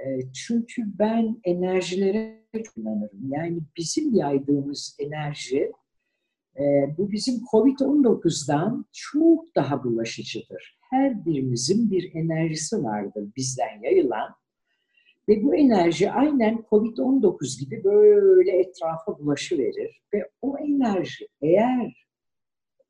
Ee, 0.00 0.32
çünkü 0.32 0.82
ben 0.98 1.40
enerjilere 1.44 2.46
inanırım. 2.76 3.32
Yani 3.32 3.58
bizim 3.76 4.14
yaydığımız 4.14 4.96
enerji 4.98 5.72
e, 6.58 6.96
bu 6.98 7.12
bizim 7.12 7.34
Covid-19'dan 7.52 8.84
çok 8.92 9.56
daha 9.56 9.84
bulaşıcıdır. 9.84 10.78
Her 10.90 11.24
birimizin 11.26 11.90
bir 11.90 12.14
enerjisi 12.14 12.84
vardır 12.84 13.24
bizden 13.36 13.80
yayılan. 13.82 14.34
Ve 15.28 15.44
bu 15.44 15.56
enerji 15.56 16.10
aynen 16.10 16.64
Covid-19 16.70 17.60
gibi 17.60 17.84
böyle 17.84 18.58
etrafa 18.58 19.18
bulaşıverir. 19.18 20.02
Ve 20.14 20.30
o 20.42 20.58
enerji 20.58 21.28
eğer 21.42 22.06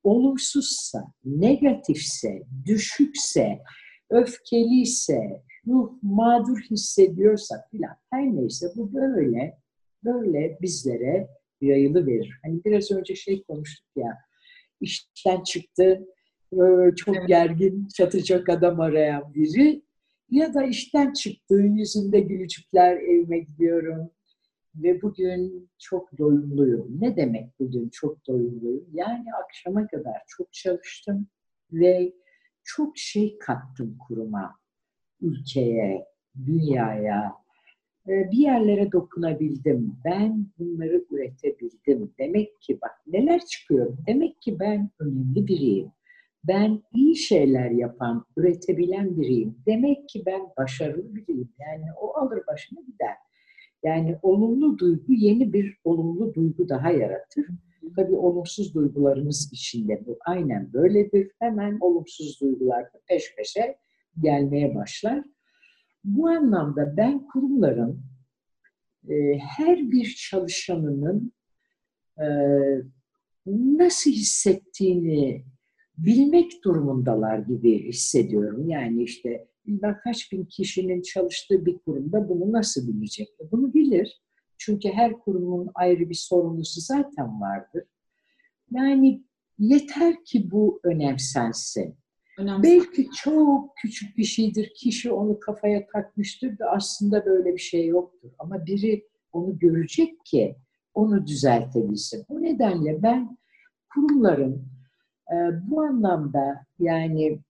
olumsuzsa, 0.04 1.12
negatifse, 1.24 2.42
düşükse, 2.64 3.58
öfkeliyse, 4.10 5.42
ruh 5.66 5.92
mağdur 6.02 6.58
hissediyorsak 6.70 7.70
filan 7.70 7.96
her 8.10 8.36
neyse 8.36 8.66
bu 8.76 8.94
böyle 8.94 9.58
böyle 10.04 10.58
bizlere 10.62 11.28
yayılı 11.60 12.06
verir. 12.06 12.40
Hani 12.44 12.64
biraz 12.64 12.90
önce 12.90 13.14
şey 13.14 13.42
konuştuk 13.42 13.86
ya 13.96 14.18
işten 14.80 15.42
çıktı 15.42 16.06
çok 16.96 17.16
evet. 17.16 17.28
gergin 17.28 17.88
çatacak 17.96 18.48
adam 18.48 18.80
arayan 18.80 19.34
biri 19.34 19.82
ya 20.30 20.54
da 20.54 20.64
işten 20.64 21.12
çıktığın 21.12 21.76
yüzünde 21.76 22.20
gülücükler 22.20 22.96
evime 22.96 23.38
gidiyorum 23.38 24.10
ve 24.74 25.02
bugün 25.02 25.70
çok 25.78 26.18
doyumluyum. 26.18 27.00
Ne 27.00 27.16
demek 27.16 27.60
bugün 27.60 27.88
çok 27.88 28.26
doyumluyum? 28.26 28.86
Yani 28.92 29.24
akşama 29.44 29.86
kadar 29.86 30.16
çok 30.28 30.52
çalıştım 30.52 31.26
ve 31.72 32.12
çok 32.64 32.98
şey 32.98 33.38
kattım 33.38 33.98
kuruma, 34.08 34.54
ülkeye, 35.20 36.06
dünyaya. 36.46 37.34
Ee, 38.08 38.30
bir 38.30 38.38
yerlere 38.38 38.92
dokunabildim. 38.92 39.96
Ben 40.04 40.46
bunları 40.58 41.04
üretebildim. 41.10 42.14
Demek 42.18 42.60
ki 42.60 42.78
bak 42.82 43.02
neler 43.06 43.40
çıkıyor. 43.46 43.96
Demek 44.06 44.42
ki 44.42 44.56
ben 44.60 44.90
önemli 44.98 45.46
biriyim. 45.46 45.88
Ben 46.44 46.82
iyi 46.94 47.16
şeyler 47.16 47.70
yapan, 47.70 48.24
üretebilen 48.36 49.20
biriyim. 49.20 49.58
Demek 49.66 50.08
ki 50.08 50.22
ben 50.26 50.40
başarılı 50.58 51.14
biriyim. 51.14 51.48
Yani 51.60 51.84
o 52.00 52.14
alır 52.16 52.42
başını 52.46 52.86
gider. 52.86 53.16
Yani 53.84 54.16
olumlu 54.22 54.78
duygu 54.78 55.12
yeni 55.12 55.52
bir 55.52 55.78
olumlu 55.84 56.34
duygu 56.34 56.68
daha 56.68 56.90
yaratır. 56.90 57.46
Tabii 57.96 58.14
olumsuz 58.14 58.74
duygularımız 58.74 59.50
içinde 59.52 60.02
bu 60.06 60.18
aynen 60.26 60.72
böyledir. 60.72 61.30
Hemen 61.38 61.78
olumsuz 61.80 62.40
duygular 62.40 62.86
peş 63.08 63.34
peşe 63.36 63.76
gelmeye 64.20 64.74
başlar. 64.74 65.24
Bu 66.06 66.28
anlamda 66.28 66.96
ben 66.96 67.26
kurumların 67.26 68.02
e, 69.08 69.38
her 69.38 69.90
bir 69.90 70.16
çalışanının 70.30 71.32
e, 72.18 72.26
nasıl 73.46 74.10
hissettiğini 74.10 75.44
bilmek 75.98 76.64
durumundalar 76.64 77.38
gibi 77.38 77.88
hissediyorum. 77.88 78.68
Yani 78.68 79.02
işte 79.02 79.48
ben 79.66 79.98
kaç 80.04 80.32
bin 80.32 80.44
kişinin 80.44 81.02
çalıştığı 81.02 81.66
bir 81.66 81.78
kurumda 81.78 82.28
bunu 82.28 82.52
nasıl 82.52 82.88
bilecek? 82.88 83.28
Bunu 83.52 83.74
bilir. 83.74 84.22
Çünkü 84.58 84.88
her 84.88 85.12
kurumun 85.12 85.70
ayrı 85.74 86.10
bir 86.10 86.14
sorumlusu 86.14 86.80
zaten 86.80 87.40
vardır. 87.40 87.84
Yani 88.70 89.24
yeter 89.58 90.24
ki 90.24 90.50
bu 90.50 90.80
önemsensin. 90.84 91.96
Önemli. 92.38 92.62
Belki 92.62 93.10
çok 93.10 93.76
küçük 93.76 94.16
bir 94.16 94.24
şeydir. 94.24 94.72
Kişi 94.76 95.12
onu 95.12 95.40
kafaya 95.40 95.86
takmıştır 95.86 96.58
da 96.58 96.70
aslında 96.70 97.26
böyle 97.26 97.54
bir 97.54 97.58
şey 97.58 97.86
yoktur. 97.86 98.30
Ama 98.38 98.66
biri 98.66 99.06
onu 99.32 99.58
görecek 99.58 100.24
ki 100.24 100.56
onu 100.94 101.26
düzeltebilsin. 101.26 102.24
O 102.28 102.42
nedenle 102.42 103.02
ben 103.02 103.38
kurumların 103.94 104.68
e, 105.32 105.36
bu 105.70 105.82
anlamda 105.82 106.66
yani 106.78 107.40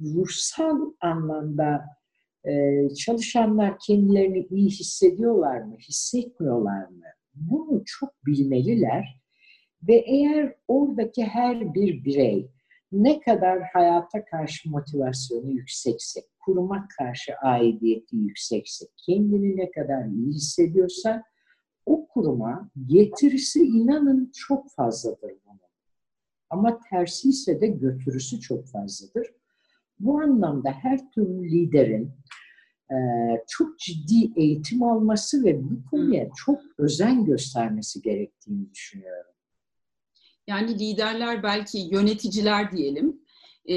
ruhsal 0.00 0.92
anlamda 1.00 1.84
e, 2.44 2.84
çalışanlar 2.94 3.78
kendilerini 3.78 4.46
iyi 4.50 4.70
hissediyorlar 4.70 5.60
mı, 5.60 5.76
hissetmiyorlar 5.88 6.88
mı? 6.88 7.04
Bunu 7.34 7.82
çok 7.86 8.26
bilmeliler 8.26 9.20
ve 9.82 9.94
eğer 9.94 10.54
oradaki 10.68 11.24
her 11.24 11.74
bir 11.74 12.04
birey 12.04 12.50
ne 12.92 13.20
kadar 13.20 13.62
hayata 13.72 14.24
karşı 14.24 14.70
motivasyonu 14.70 15.50
yüksekse, 15.50 16.20
kuruma 16.38 16.88
karşı 16.98 17.32
aidiyeti 17.42 18.16
yüksekse, 18.16 18.86
kendini 19.06 19.56
ne 19.56 19.70
kadar 19.70 20.04
iyi 20.04 20.32
hissediyorsa 20.32 21.22
o 21.86 22.06
kuruma 22.08 22.70
getirisi 22.86 23.60
inanın 23.62 24.32
çok 24.34 24.70
fazladır 24.70 25.32
bunun. 25.46 25.58
Ama 26.50 26.80
tersi 26.90 27.28
ise 27.28 27.60
de 27.60 27.66
götürüsü 27.66 28.40
çok 28.40 28.66
fazladır. 28.66 29.26
Bu 30.00 30.20
anlamda 30.20 30.70
her 30.70 31.10
türlü 31.10 31.50
liderin 31.50 32.12
e, 32.90 32.96
çok 33.48 33.78
ciddi 33.78 34.40
eğitim 34.40 34.82
alması 34.82 35.44
ve 35.44 35.70
bu 35.70 35.90
konuya 35.90 36.28
çok 36.36 36.60
özen 36.78 37.24
göstermesi 37.24 38.02
gerektiğini 38.02 38.70
düşünüyorum. 38.70 39.32
Yani 40.48 40.78
liderler 40.78 41.42
belki 41.42 41.78
yöneticiler 41.78 42.72
diyelim. 42.72 43.20
Ee, 43.66 43.74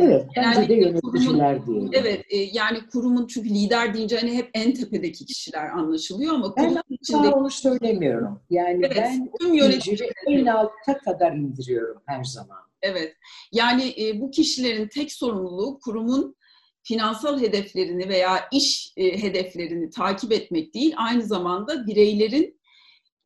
evet, 0.00 0.26
bence 0.36 0.68
de 0.68 0.74
yöneticiler 0.74 1.64
kurumun, 1.64 1.92
diyelim. 1.92 2.06
Evet, 2.06 2.24
e, 2.30 2.36
yani 2.36 2.78
kurumun 2.92 3.26
çünkü 3.26 3.48
lider 3.48 3.94
deyince 3.94 4.16
hani 4.16 4.34
hep 4.34 4.50
en 4.54 4.74
tepedeki 4.74 5.26
kişiler 5.26 5.68
anlaşılıyor 5.68 6.34
ama 6.34 6.56
ben 6.56 6.82
içinde... 6.90 7.28
onu 7.28 7.50
söylemiyorum. 7.50 8.40
Yani 8.50 8.86
evet, 8.86 8.96
ben 8.96 9.30
tüm 9.40 9.54
yöneticileri 9.54 10.12
en 10.26 10.46
alta 10.46 10.98
kadar 11.04 11.32
indiriyorum 11.32 12.02
her 12.06 12.24
zaman. 12.24 12.58
Evet, 12.82 13.16
yani 13.52 13.94
e, 14.00 14.20
bu 14.20 14.30
kişilerin 14.30 14.88
tek 14.88 15.12
sorumluluğu 15.12 15.78
kurumun 15.84 16.36
finansal 16.82 17.40
hedeflerini 17.40 18.08
veya 18.08 18.40
iş 18.52 18.92
e, 18.96 19.22
hedeflerini 19.22 19.90
takip 19.90 20.32
etmek 20.32 20.74
değil, 20.74 20.94
aynı 20.96 21.22
zamanda 21.22 21.86
bireylerin 21.86 22.61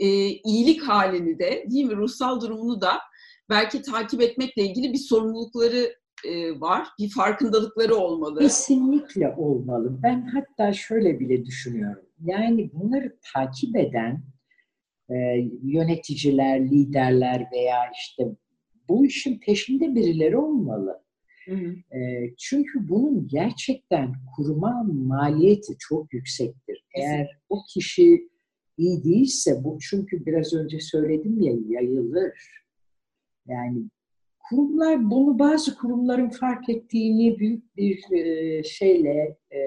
e, 0.01 0.07
iyilik 0.29 0.83
halini 0.83 1.39
de 1.39 1.65
değil 1.71 1.85
mi 1.85 1.97
ruhsal 1.97 2.41
durumunu 2.41 2.81
da 2.81 2.99
belki 3.51 3.83
takip 3.83 4.23
etmekle 4.23 4.63
ilgili 4.63 4.93
bir 4.93 4.99
sorumlulukları 4.99 5.95
e, 6.25 6.61
var. 6.61 6.89
Bir 6.99 7.11
farkındalıkları 7.11 7.95
olmalı. 7.95 8.41
Kesinlikle 8.41 9.35
olmalı. 9.37 9.99
Ben 10.03 10.27
hatta 10.27 10.73
şöyle 10.73 11.21
bile 11.21 11.47
düşünüyorum. 11.47 12.07
Yani 12.25 12.71
bunları 12.73 13.17
takip 13.35 13.77
eden 13.77 14.23
e, 15.11 15.15
yöneticiler, 15.63 16.61
liderler 16.61 17.47
veya 17.53 17.79
işte 17.95 18.25
bu 18.89 19.07
işin 19.07 19.39
peşinde 19.39 19.95
birileri 19.95 20.37
olmalı. 20.37 21.03
Hı 21.45 21.55
hı. 21.55 21.97
E, 21.99 22.31
çünkü 22.39 22.89
bunun 22.89 23.29
gerçekten 23.29 24.13
kuruma 24.37 24.83
maliyeti 24.93 25.77
çok 25.79 26.13
yüksektir. 26.13 26.85
Eğer 26.95 27.39
o 27.49 27.59
kişi 27.75 28.29
iyi 28.79 29.05
değilse 29.05 29.65
bu 29.65 29.79
çünkü 29.91 30.27
biraz 30.27 30.55
önce 30.55 30.81
söyledim 30.81 31.41
ya 31.41 31.53
yayılır. 31.69 32.33
Yani 33.47 33.85
kurumlar 34.39 35.11
bunu 35.11 35.39
bazı 35.39 35.75
kurumların 35.77 36.29
fark 36.29 36.69
ettiğini 36.69 37.39
büyük 37.39 37.77
bir 37.77 38.13
e, 38.13 38.63
şeyle 38.63 39.37
e, 39.53 39.61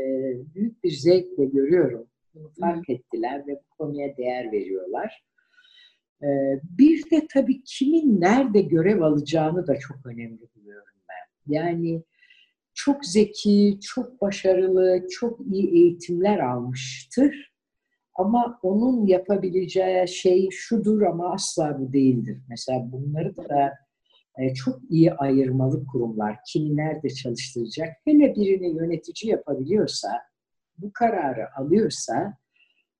büyük 0.55 0.83
bir 0.83 0.91
zevkle 0.91 1.45
görüyorum. 1.45 2.07
Bunu 2.33 2.51
fark 2.59 2.89
ettiler 2.89 3.47
ve 3.47 3.55
bu 3.55 3.77
konuya 3.77 4.17
değer 4.17 4.51
veriyorlar. 4.51 5.23
E, 6.23 6.27
bir 6.63 7.11
de 7.11 7.27
tabii 7.33 7.63
kimin 7.63 8.21
nerede 8.21 8.61
görev 8.61 9.01
alacağını 9.01 9.67
da 9.67 9.79
çok 9.79 10.05
önemli 10.05 10.47
buluyorum 10.55 10.95
ben. 11.09 11.53
Yani 11.53 12.03
çok 12.73 13.05
zeki, 13.05 13.79
çok 13.81 14.21
başarılı, 14.21 15.07
çok 15.09 15.39
iyi 15.51 15.71
eğitimler 15.71 16.39
almıştır 16.39 17.49
ama 18.19 18.59
onun 18.63 19.07
yapabileceği 19.07 20.07
şey 20.07 20.49
şudur 20.51 21.01
ama 21.01 21.33
asla 21.33 21.79
bu 21.79 21.93
değildir. 21.93 22.37
Mesela 22.49 22.91
bunları 22.91 23.37
da 23.37 23.73
e, 24.37 24.53
çok 24.53 24.79
iyi 24.89 25.13
ayırmalı 25.13 25.85
kurumlar, 25.85 26.37
kimi 26.47 26.77
nerede 26.77 27.09
çalıştıracak, 27.09 27.89
hele 28.05 28.35
birini 28.35 28.75
yönetici 28.75 29.31
yapabiliyorsa, 29.31 30.09
bu 30.77 30.91
kararı 30.93 31.55
alıyorsa, 31.55 32.37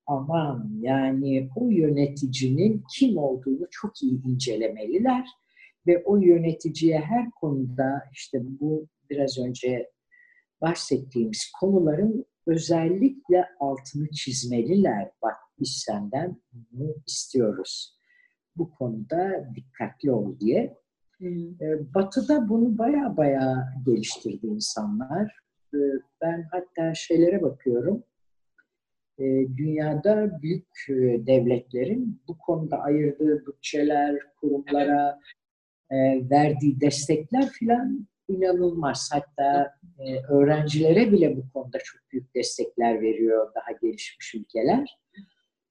aman 0.06 0.70
yani 0.80 1.50
o 1.56 1.70
yöneticinin 1.70 2.84
kim 2.96 3.18
olduğunu 3.18 3.66
çok 3.70 4.02
iyi 4.02 4.24
incelemeliler. 4.24 5.26
Ve 5.86 6.02
o 6.04 6.16
yöneticiye 6.16 6.98
her 6.98 7.30
konuda 7.30 8.02
işte 8.12 8.38
bu 8.42 8.86
biraz 9.10 9.38
önce 9.38 9.90
bahsettiğimiz 10.60 11.52
konuların 11.60 12.26
özellikle 12.50 13.48
altını 13.60 14.10
çizmeliler. 14.10 15.10
Bak 15.22 15.36
biz 15.60 15.82
senden 15.86 16.36
bunu 16.52 16.94
istiyoruz. 17.06 17.96
Bu 18.56 18.70
konuda 18.70 19.50
dikkatli 19.54 20.12
ol 20.12 20.38
diye. 20.40 20.76
Hmm. 21.18 21.58
Batı'da 21.94 22.48
bunu 22.48 22.78
baya 22.78 23.16
baya 23.16 23.74
geliştirdi 23.86 24.46
insanlar. 24.46 25.38
Ee, 25.74 25.78
ben 26.22 26.48
hatta 26.50 26.94
şeylere 26.94 27.42
bakıyorum. 27.42 28.04
Ee, 29.18 29.46
dünyada 29.56 30.42
büyük 30.42 30.68
e, 30.88 31.26
devletlerin 31.26 32.22
bu 32.28 32.38
konuda 32.38 32.78
ayırdığı 32.78 33.46
bütçeler, 33.46 34.18
kurumlara 34.40 35.20
e, 35.90 35.96
verdiği 36.30 36.80
destekler 36.80 37.48
filan 37.48 38.08
inanılmaz. 38.36 39.10
Hatta 39.12 39.74
e, 39.98 40.22
öğrencilere 40.22 41.12
bile 41.12 41.36
bu 41.36 41.52
konuda 41.52 41.78
çok 41.84 42.00
büyük 42.12 42.34
destekler 42.34 43.02
veriyor 43.02 43.54
daha 43.54 43.72
gelişmiş 43.82 44.34
ülkeler. 44.34 44.98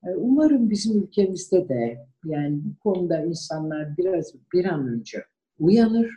E, 0.04 0.10
umarım 0.16 0.70
bizim 0.70 1.04
ülkemizde 1.04 1.70
de 1.70 2.08
yani 2.26 2.60
bu 2.64 2.80
konuda 2.80 3.26
insanlar 3.26 3.98
biraz 3.98 4.34
bir 4.54 4.66
an 4.66 4.88
önce 4.88 5.26
uyanır. 5.60 6.16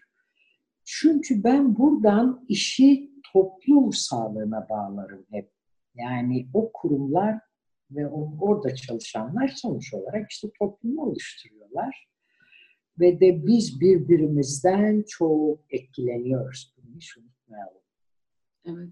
Çünkü 0.85 1.45
ben 1.45 1.77
buradan 1.77 2.45
işi 2.49 3.11
toplum 3.33 3.93
sağlığına 3.93 4.67
bağlarım 4.71 5.27
hep. 5.31 5.51
Yani 5.95 6.49
o 6.55 6.73
kurumlar 6.73 7.39
ve 7.91 8.09
orada 8.41 8.75
çalışanlar 8.75 9.49
sonuç 9.49 9.95
olarak 9.95 10.31
işte 10.31 10.49
toplumu 10.59 11.03
oluşturuyorlar 11.03 12.12
ve 13.03 13.21
de 13.21 13.47
biz 13.47 13.81
birbirimizden 13.81 15.05
çok 15.09 15.59
etkileniyoruz. 15.71 16.75
Bunu 16.77 16.97
hiç 16.97 17.17
unutmayalım. 17.17 17.83
Evet. 18.67 18.89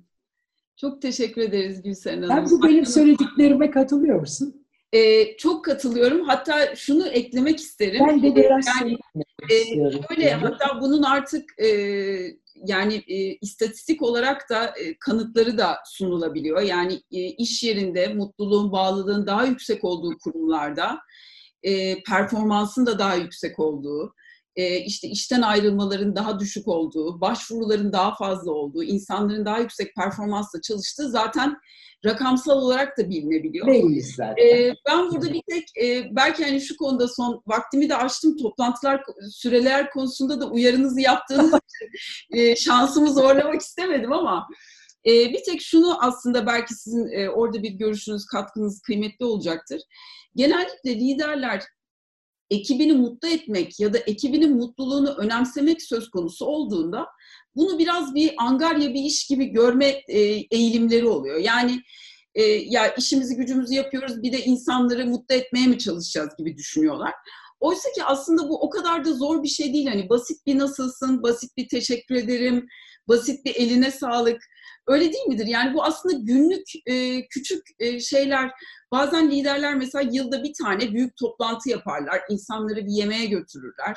Çok 0.77 1.03
teşekkür 1.03 1.43
ederiz 1.43 1.83
Gülseren 1.83 2.23
Hanım. 2.23 2.47
Sen 2.47 2.59
bu 2.59 2.63
benim 2.63 2.87
söylediklerime 2.87 3.71
katılıyor 3.71 4.21
musun? 4.21 4.67
Ee, 4.93 5.37
çok 5.37 5.65
katılıyorum. 5.65 6.29
Hatta 6.29 6.77
şunu 6.77 7.09
eklemek 7.09 7.61
isterim. 7.61 8.07
Ben 8.09 8.23
de 8.23 8.37
biraz 8.37 8.67
yani, 8.81 8.99
e, 9.51 9.61
istiyorum. 9.61 10.01
Öyle 10.11 10.31
hatta 10.31 10.81
bunun 10.81 11.03
artık 11.03 11.59
e, 11.59 11.69
yani 12.67 12.95
e, 12.95 13.17
istatistik 13.17 14.03
olarak 14.03 14.51
da 14.51 14.67
e, 14.67 14.99
kanıtları 14.99 15.59
da 15.59 15.77
sunulabiliyor. 15.85 16.61
Yani 16.63 16.95
e, 17.13 17.21
iş 17.21 17.63
yerinde 17.63 18.15
mutluluğun, 18.15 18.73
bağlılığın 18.73 19.27
daha 19.27 19.45
yüksek 19.45 19.85
olduğu 19.85 20.19
kurumlarda 20.19 20.99
e, 21.63 22.03
performansın 22.03 22.87
da 22.87 22.99
daha 22.99 23.15
yüksek 23.15 23.59
olduğu, 23.59 24.15
e, 24.57 24.77
işte 24.79 25.09
işten 25.09 25.43
ayrılmaların 25.43 26.17
daha 26.17 26.41
düşük 26.41 26.69
olduğu, 26.69 27.21
başvuruların 27.21 27.93
daha 27.93 28.15
fazla 28.15 28.53
olduğu, 28.53 28.83
insanların 28.83 29.45
daha 29.45 29.59
yüksek 29.59 29.95
performansla 29.95 30.61
çalıştığı 30.61 31.11
zaten 31.11 31.57
rakamsal 32.05 32.59
olarak 32.63 32.99
da 32.99 33.11
bilinebiliyor. 33.11 33.67
Belli 33.67 34.03
zaten. 34.03 34.47
E, 34.47 34.75
ben 34.89 35.11
burada 35.11 35.33
bir 35.33 35.43
tek 35.51 35.65
e, 35.85 36.05
belki 36.17 36.45
hani 36.45 36.61
şu 36.61 36.77
konuda 36.77 37.09
son 37.09 37.43
vaktimi 37.47 37.89
de 37.89 37.97
açtım 37.97 38.37
toplantılar 38.37 39.03
süreler 39.31 39.91
konusunda 39.91 40.41
da 40.41 40.51
uyarınızı 40.51 41.01
yaptığınız 41.01 41.61
e, 42.33 42.57
şansımı 42.57 43.13
zorlamak 43.13 43.61
istemedim 43.61 44.13
ama 44.13 44.49
e, 45.07 45.11
bir 45.11 45.45
tek 45.45 45.63
şunu 45.63 46.05
aslında 46.05 46.47
belki 46.47 46.75
sizin 46.75 47.09
e, 47.13 47.29
orada 47.31 47.63
bir 47.63 47.71
görüşünüz, 47.71 48.27
katkınız 48.27 48.83
kıymetli 48.83 49.25
olacaktır. 49.25 49.81
Genellikle 50.37 50.95
liderler 50.95 51.63
ekibini 52.51 52.93
mutlu 52.93 53.29
etmek 53.29 53.81
ya 53.81 53.93
da 53.93 53.99
ekibinin 53.99 54.57
mutluluğunu 54.57 55.15
önemsemek 55.15 55.83
söz 55.83 56.11
konusu 56.11 56.47
olduğunda 56.47 57.07
bunu 57.57 57.79
biraz 57.79 58.15
bir 58.15 58.35
angarya 58.39 58.95
bir 58.95 59.05
iş 59.05 59.27
gibi 59.27 59.47
görme 59.47 59.87
e, 60.09 60.19
eğilimleri 60.51 61.09
oluyor. 61.09 61.37
Yani 61.37 61.81
e, 62.35 62.43
ya 62.45 62.95
işimizi 62.95 63.37
gücümüzü 63.37 63.75
yapıyoruz 63.75 64.23
bir 64.23 64.33
de 64.33 64.45
insanları 64.45 65.07
mutlu 65.07 65.35
etmeye 65.35 65.67
mi 65.67 65.79
çalışacağız 65.79 66.31
gibi 66.39 66.57
düşünüyorlar. 66.57 67.15
Oysa 67.61 67.93
ki 67.93 68.05
aslında 68.05 68.49
bu 68.49 68.61
o 68.61 68.71
kadar 68.71 69.05
da 69.05 69.13
zor 69.13 69.43
bir 69.43 69.49
şey 69.49 69.73
değil. 69.73 69.87
Hani 69.87 70.09
basit 70.09 70.47
bir 70.47 70.59
nasılsın, 70.59 71.23
basit 71.23 71.57
bir 71.57 71.69
teşekkür 71.69 72.15
ederim, 72.15 72.67
basit 73.09 73.45
bir 73.45 73.55
eline 73.55 73.91
sağlık. 73.91 74.43
Öyle 74.87 75.05
değil 75.05 75.27
midir? 75.29 75.47
Yani 75.47 75.75
bu 75.75 75.85
aslında 75.85 76.19
günlük 76.19 76.67
e, 76.87 77.27
küçük 77.29 77.63
e, 77.79 78.01
şeyler. 78.01 78.51
Bazen 78.93 79.31
liderler 79.31 79.75
mesela 79.75 80.11
yılda 80.13 80.43
bir 80.43 80.53
tane 80.63 80.93
büyük 80.93 81.17
toplantı 81.17 81.71
yaparlar. 81.71 82.21
insanları 82.31 82.87
bir 82.87 82.93
yemeğe 82.93 83.27
götürürler. 83.27 83.97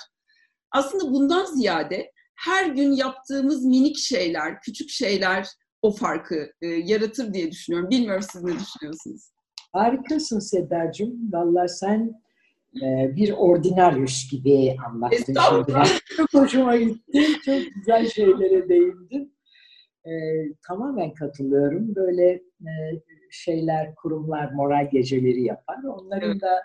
Aslında 0.72 1.14
bundan 1.14 1.46
ziyade 1.46 2.12
her 2.36 2.66
gün 2.66 2.92
yaptığımız 2.92 3.66
minik 3.66 3.98
şeyler, 3.98 4.62
küçük 4.62 4.90
şeyler 4.90 5.48
o 5.82 5.92
farkı 5.92 6.52
e, 6.62 6.68
yaratır 6.68 7.34
diye 7.34 7.52
düşünüyorum. 7.52 7.90
Bilmiyorum 7.90 8.24
siz 8.32 8.44
ne 8.44 8.60
düşünüyorsunuz? 8.60 9.32
Harikasın 9.72 10.40
Sedacığım. 10.40 11.32
Valla 11.34 11.68
sen 11.68 12.22
e, 12.76 13.16
bir 13.16 13.32
ordinaryüs 13.32 14.32
gibi 14.32 14.76
anlattın. 14.88 15.34
Çok 16.18 16.34
hoşuma 16.34 16.76
gitti. 16.76 17.28
Çok 17.46 17.62
güzel 17.76 18.10
şeylere 18.10 18.70
değindin 18.70 19.34
e, 20.06 20.12
tamamen 20.68 21.14
katılıyorum. 21.14 21.96
Böyle 21.96 22.30
e, 22.62 22.72
şeyler, 23.32 23.96
kurumlar 23.96 24.52
moral 24.52 24.90
geceleri 24.92 25.44
yapar. 25.44 25.84
Onların 25.84 26.42
da 26.42 26.64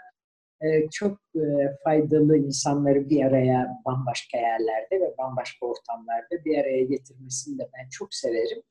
e, 0.60 0.90
çok 0.90 1.18
e, 1.36 1.42
faydalı 1.84 2.36
insanları 2.36 3.10
bir 3.10 3.24
araya 3.24 3.68
bambaşka 3.84 4.38
yerlerde 4.38 5.00
ve 5.00 5.14
bambaşka 5.18 5.66
ortamlarda 5.66 6.44
bir 6.44 6.58
araya 6.58 6.84
getirmesini 6.84 7.58
de 7.58 7.68
ben 7.78 7.88
çok 7.88 8.14
severim. 8.14 8.62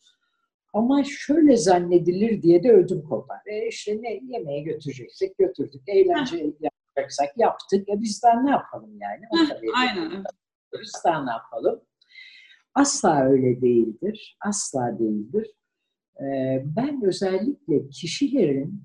Ama 0.74 1.04
şöyle 1.04 1.58
zannedilir 1.58 2.42
diye 2.42 2.64
de 2.64 2.72
ödüm 2.72 3.02
kopar. 3.02 3.40
E 3.46 3.68
işte 3.68 3.98
ne 4.02 4.14
yemeğe 4.14 4.62
götüreceksek 4.62 5.38
götürdük, 5.38 5.82
eğlence 5.88 6.38
yapacaksak 6.60 7.38
yaptık. 7.38 7.90
E 7.90 8.02
biz 8.02 8.24
daha 8.24 8.42
ne 8.42 8.52
yapalım 8.52 9.00
yani? 9.02 9.26
Heh, 9.32 9.58
aynen. 9.76 10.24
Biz 10.82 10.94
daha 11.06 11.26
ne 11.26 11.32
yapalım? 11.32 11.82
Asla 12.78 13.24
öyle 13.24 13.62
değildir. 13.62 14.38
Asla 14.46 15.00
değildir. 15.00 15.56
Ben 16.78 17.02
özellikle 17.06 17.90
kişilerin 17.90 18.84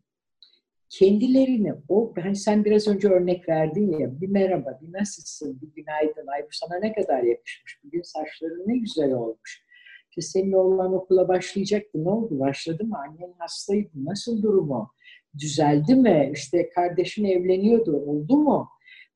kendilerini, 0.88 1.74
o 1.88 2.14
hani 2.22 2.36
sen 2.36 2.64
biraz 2.64 2.88
önce 2.88 3.08
örnek 3.08 3.48
verdin 3.48 3.98
ya, 3.98 4.20
bir 4.20 4.28
merhaba, 4.28 4.78
bir 4.82 4.92
nasılsın, 4.92 5.60
bir 5.62 5.72
günaydın, 5.82 6.26
ay 6.26 6.42
bu 6.42 6.48
sana 6.50 6.78
ne 6.78 6.92
kadar 6.92 7.22
yakışmış, 7.22 7.80
bugün 7.84 8.02
saçların 8.02 8.64
ne 8.66 8.78
güzel 8.78 9.12
olmuş. 9.12 9.64
İşte 10.10 10.22
senin 10.22 10.52
oğlan 10.52 10.94
okula 10.94 11.28
başlayacaktı, 11.28 12.04
ne 12.04 12.08
oldu, 12.08 12.40
başladı 12.40 12.84
mı, 12.84 12.98
annen 12.98 13.32
hastaydı, 13.38 13.90
nasıl 13.94 14.42
durumu, 14.42 14.92
düzeldi 15.38 15.94
mi, 15.94 16.30
işte 16.34 16.70
kardeşin 16.74 17.24
evleniyordu, 17.24 17.96
oldu 17.96 18.36
mu? 18.36 18.68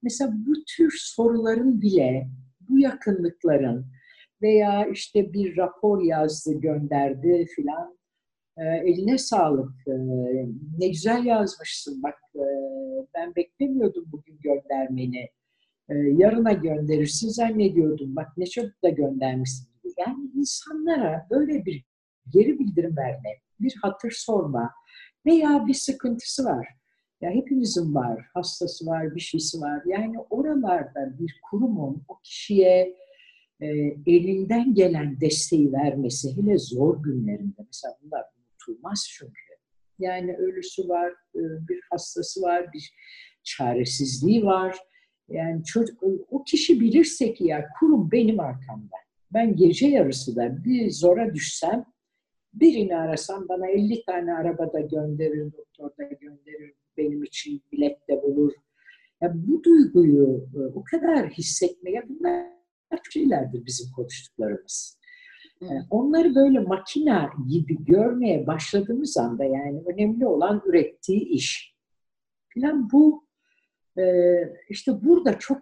Mesela 0.02 0.32
bu 0.46 0.52
tür 0.76 0.94
soruların 0.98 1.80
bile, 1.80 2.28
bu 2.68 2.78
yakınlıkların, 2.78 3.86
veya 4.42 4.86
işte 4.86 5.32
bir 5.32 5.56
rapor 5.56 6.02
yazdı, 6.02 6.60
gönderdi 6.60 7.46
filan. 7.56 7.98
E, 8.58 8.64
eline 8.64 9.18
sağlık. 9.18 9.72
E, 9.88 9.92
ne 10.78 10.88
güzel 10.88 11.24
yazmışsın. 11.24 12.02
Bak 12.02 12.18
e, 12.34 12.44
ben 13.14 13.34
beklemiyordum 13.36 14.04
bugün 14.12 14.38
göndermeni. 14.40 15.28
E, 15.88 15.94
yarına 15.94 16.52
gönderirsin 16.52 17.28
zannediyordum. 17.28 18.16
Bak 18.16 18.28
ne 18.36 18.46
çabuk 18.46 18.82
da 18.84 18.88
göndermişsin. 18.88 19.68
Yani 19.98 20.30
insanlara 20.34 21.26
böyle 21.30 21.64
bir 21.64 21.84
geri 22.32 22.58
bildirim 22.58 22.96
verme, 22.96 23.30
bir 23.60 23.74
hatır 23.82 24.10
sorma 24.10 24.70
veya 25.26 25.66
bir 25.66 25.74
sıkıntısı 25.74 26.44
var. 26.44 26.68
Ya 27.20 27.30
hepimizin 27.30 27.94
var, 27.94 28.26
hastası 28.34 28.86
var, 28.86 29.14
bir 29.14 29.20
şeysi 29.20 29.60
var. 29.60 29.82
Yani 29.86 30.18
oralarda 30.30 31.18
bir 31.18 31.40
kurumun 31.50 32.04
o 32.08 32.18
kişiye 32.22 32.96
e, 33.60 33.66
elinden 34.06 34.74
gelen 34.74 35.20
desteği 35.20 35.72
vermesi 35.72 36.36
hele 36.36 36.58
zor 36.58 37.02
günlerinde 37.02 37.62
mesela 37.66 37.94
bunlar 38.02 38.24
unutulmaz 38.38 39.08
çünkü. 39.10 39.46
Yani 39.98 40.36
ölüsü 40.36 40.88
var, 40.88 41.10
e, 41.34 41.40
bir 41.68 41.80
hastası 41.90 42.42
var, 42.42 42.72
bir 42.74 42.94
çaresizliği 43.42 44.44
var. 44.44 44.76
Yani 45.28 45.64
çocuk, 45.64 46.02
o 46.30 46.44
kişi 46.44 46.80
bilirse 46.80 47.34
ki 47.34 47.44
ya 47.44 47.68
kurum 47.80 48.10
benim 48.10 48.40
arkamda. 48.40 48.96
Ben 49.32 49.56
gece 49.56 49.86
yarısı 49.86 50.36
da 50.36 50.64
bir 50.64 50.90
zora 50.90 51.34
düşsem 51.34 51.84
birini 52.54 52.96
arasam 52.96 53.48
bana 53.48 53.66
50 53.68 54.04
tane 54.04 54.34
arabada 54.34 54.80
gönderir, 54.80 55.52
doktor 55.52 55.90
da 55.98 56.04
gönderir, 56.20 56.74
benim 56.96 57.22
için 57.22 57.62
bilet 57.72 58.08
de 58.08 58.22
bulur. 58.22 58.52
Ya 59.20 59.32
bu 59.34 59.64
duyguyu 59.64 60.48
e, 60.54 60.58
o 60.58 60.84
kadar 60.84 61.30
hissetmeye 61.30 62.08
bunlar 62.08 62.55
şeylerdir 63.10 63.66
bizim 63.66 63.92
konuştuklarımız. 63.92 64.98
Evet. 65.62 65.82
Onları 65.90 66.34
böyle 66.34 66.60
makina 66.60 67.30
gibi 67.48 67.84
görmeye 67.84 68.46
başladığımız 68.46 69.16
anda 69.16 69.44
yani 69.44 69.82
önemli 69.86 70.26
olan 70.26 70.62
ürettiği 70.66 71.28
iş. 71.28 71.76
Falan 72.54 72.90
bu 72.92 73.26
işte 74.68 74.92
burada 75.04 75.38
çok 75.38 75.58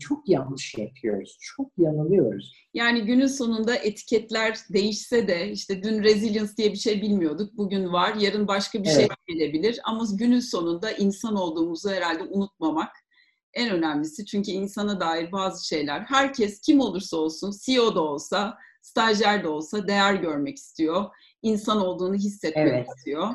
çok 0.00 0.28
yanlış 0.28 0.78
yapıyoruz. 0.78 1.38
Çok 1.40 1.70
yanılıyoruz. 1.78 2.52
Yani 2.74 3.04
günün 3.04 3.26
sonunda 3.26 3.76
etiketler 3.76 4.58
değişse 4.72 5.28
de 5.28 5.50
işte 5.50 5.82
dün 5.82 6.02
resilience 6.02 6.56
diye 6.56 6.72
bir 6.72 6.76
şey 6.76 7.02
bilmiyorduk. 7.02 7.56
Bugün 7.56 7.92
var. 7.92 8.14
Yarın 8.14 8.48
başka 8.48 8.82
bir 8.82 8.88
şey 8.88 9.04
evet. 9.04 9.10
şey 9.28 9.36
gelebilir. 9.36 9.80
Ama 9.84 10.04
günün 10.18 10.40
sonunda 10.40 10.90
insan 10.90 11.36
olduğumuzu 11.36 11.90
herhalde 11.90 12.22
unutmamak 12.22 13.03
en 13.54 13.70
önemlisi. 13.70 14.26
Çünkü 14.26 14.50
insana 14.50 15.00
dair 15.00 15.32
bazı 15.32 15.66
şeyler 15.66 16.00
herkes 16.00 16.60
kim 16.60 16.80
olursa 16.80 17.16
olsun 17.16 17.52
CEO 17.64 17.94
da 17.94 18.00
olsa, 18.00 18.58
stajyer 18.82 19.44
de 19.44 19.48
olsa 19.48 19.88
değer 19.88 20.14
görmek 20.14 20.56
istiyor. 20.56 21.04
İnsan 21.42 21.80
olduğunu 21.80 22.14
hissetmek 22.14 22.68
evet. 22.68 22.88
istiyor 22.96 23.34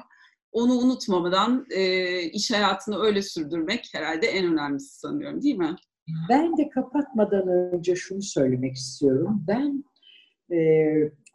onu 0.51 0.74
unutmamadan 0.74 1.65
e, 1.76 2.22
iş 2.22 2.51
hayatını 2.51 2.99
öyle 2.99 3.22
sürdürmek 3.22 3.89
herhalde 3.93 4.28
en 4.28 4.45
önemlisi 4.45 4.99
sanıyorum 4.99 5.41
değil 5.41 5.55
mi? 5.55 5.76
Ben 6.30 6.57
de 6.57 6.70
kapatmadan 6.70 7.47
önce 7.47 7.95
şunu 7.95 8.22
söylemek 8.22 8.76
istiyorum. 8.76 9.43
Ben 9.47 9.84
e, 10.55 10.57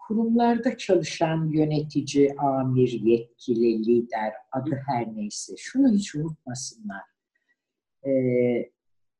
kurumlarda 0.08 0.76
çalışan 0.76 1.48
yönetici, 1.48 2.34
amir, 2.38 3.00
yetkili, 3.02 3.84
lider, 3.84 4.32
adı 4.52 4.80
her 4.86 5.16
neyse 5.16 5.54
şunu 5.58 5.92
hiç 5.92 6.14
unutmasınlar. 6.14 7.02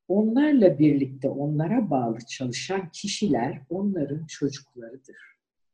Onlarla 0.09 0.79
birlikte 0.79 1.29
onlara 1.29 1.91
bağlı 1.91 2.19
çalışan 2.19 2.91
kişiler 2.91 3.61
onların 3.71 4.27
çocuklarıdır. 4.27 5.17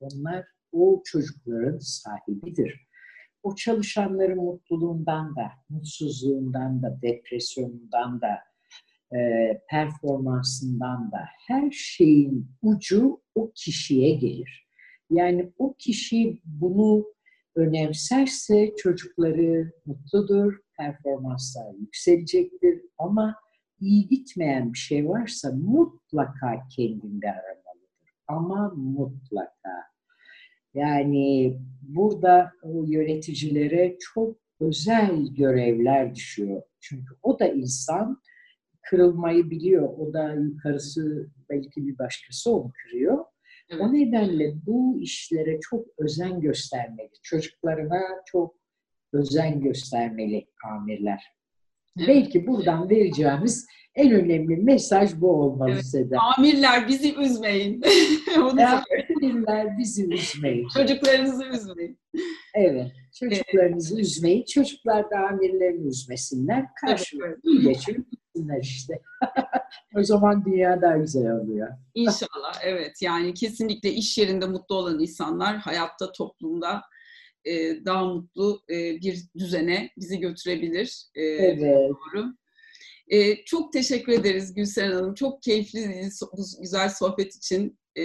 Onlar 0.00 0.46
o 0.72 1.02
çocukların 1.04 1.78
sahibidir 1.78 2.90
o 3.42 3.54
çalışanların 3.54 4.38
mutluluğundan 4.38 5.36
da, 5.36 5.50
mutsuzluğundan 5.68 6.82
da, 6.82 6.98
depresyonundan 7.02 8.20
da, 8.20 8.38
performansından 9.70 11.12
da 11.12 11.20
her 11.46 11.70
şeyin 11.70 12.50
ucu 12.62 13.20
o 13.34 13.52
kişiye 13.54 14.14
gelir. 14.14 14.68
Yani 15.10 15.52
o 15.58 15.74
kişi 15.78 16.40
bunu 16.44 17.04
önemserse 17.56 18.74
çocukları 18.76 19.72
mutludur, 19.86 20.58
performanslar 20.80 21.74
yükselecektir 21.74 22.80
ama 22.98 23.36
iyi 23.80 24.08
gitmeyen 24.08 24.72
bir 24.72 24.78
şey 24.78 25.08
varsa 25.08 25.52
mutlaka 25.52 26.68
kendinde 26.76 27.30
aramalıdır. 27.30 28.14
Ama 28.28 28.72
mutlaka. 28.76 29.90
Yani 30.74 31.58
burada 31.82 32.52
o 32.62 32.84
yöneticilere 32.86 33.96
çok 34.00 34.36
özel 34.60 35.26
görevler 35.26 36.14
düşüyor. 36.14 36.62
Çünkü 36.80 37.14
o 37.22 37.38
da 37.38 37.48
insan 37.48 38.22
kırılmayı 38.82 39.50
biliyor. 39.50 39.88
O 39.98 40.12
da 40.12 40.34
yukarısı 40.34 41.30
belki 41.50 41.86
bir 41.86 41.98
başkası 41.98 42.54
onu 42.54 42.72
kırıyor. 42.82 43.24
Evet. 43.68 43.82
O 43.82 43.92
nedenle 43.92 44.52
bu 44.66 45.00
işlere 45.00 45.60
çok 45.60 45.86
özen 45.98 46.40
göstermeli. 46.40 47.12
Çocuklarına 47.22 48.00
çok 48.26 48.59
özen 49.12 49.60
göstermeli 49.60 50.46
amirler. 50.64 51.24
Evet. 51.98 52.08
Belki 52.08 52.46
buradan 52.46 52.90
vereceğimiz 52.90 53.66
en 53.94 54.10
önemli 54.12 54.56
mesaj 54.56 55.20
bu 55.20 55.30
olmalı 55.30 55.70
evet. 55.72 55.86
Seda. 55.86 56.18
Amirler 56.38 56.88
bizi 56.88 57.14
üzmeyin. 57.20 57.82
Amirler 58.36 59.78
bizi 59.78 60.14
üzmeyin. 60.14 60.68
Çocuklarınızı 60.68 61.44
üzmeyin. 61.44 61.98
Evet. 62.54 62.92
Çocuklarınızı 63.18 63.94
evet. 63.94 64.06
üzmeyin. 64.06 64.44
Çocuklar 64.44 65.10
da 65.10 65.18
amirlerini 65.18 65.88
üzmesinler. 65.88 66.66
Karşılıklı 66.86 67.50
evet. 67.66 67.86
gitsinler 67.86 68.60
işte. 68.62 69.00
o 69.96 70.02
zaman 70.02 70.44
dünya 70.44 70.82
daha 70.82 70.96
güzel 70.96 71.32
oluyor. 71.32 71.68
İnşallah 71.94 72.54
evet. 72.64 73.02
Yani 73.02 73.34
kesinlikle 73.34 73.92
iş 73.92 74.18
yerinde 74.18 74.46
mutlu 74.46 74.74
olan 74.74 75.00
insanlar 75.00 75.56
hayatta, 75.56 76.12
toplumda 76.12 76.82
daha 77.84 78.04
mutlu 78.04 78.62
bir 78.68 79.24
düzene 79.38 79.90
bizi 79.96 80.18
götürebilir. 80.18 81.06
evet. 81.14 81.90
Doğru. 81.90 82.34
Ee, 83.10 83.44
çok 83.44 83.72
teşekkür 83.72 84.12
ederiz 84.12 84.54
Gülseren 84.54 84.92
Hanım. 84.92 85.14
Çok 85.14 85.42
keyifli 85.42 86.10
bu 86.36 86.42
güzel 86.60 86.88
sohbet 86.88 87.36
için. 87.36 87.78
Ee, 87.96 88.02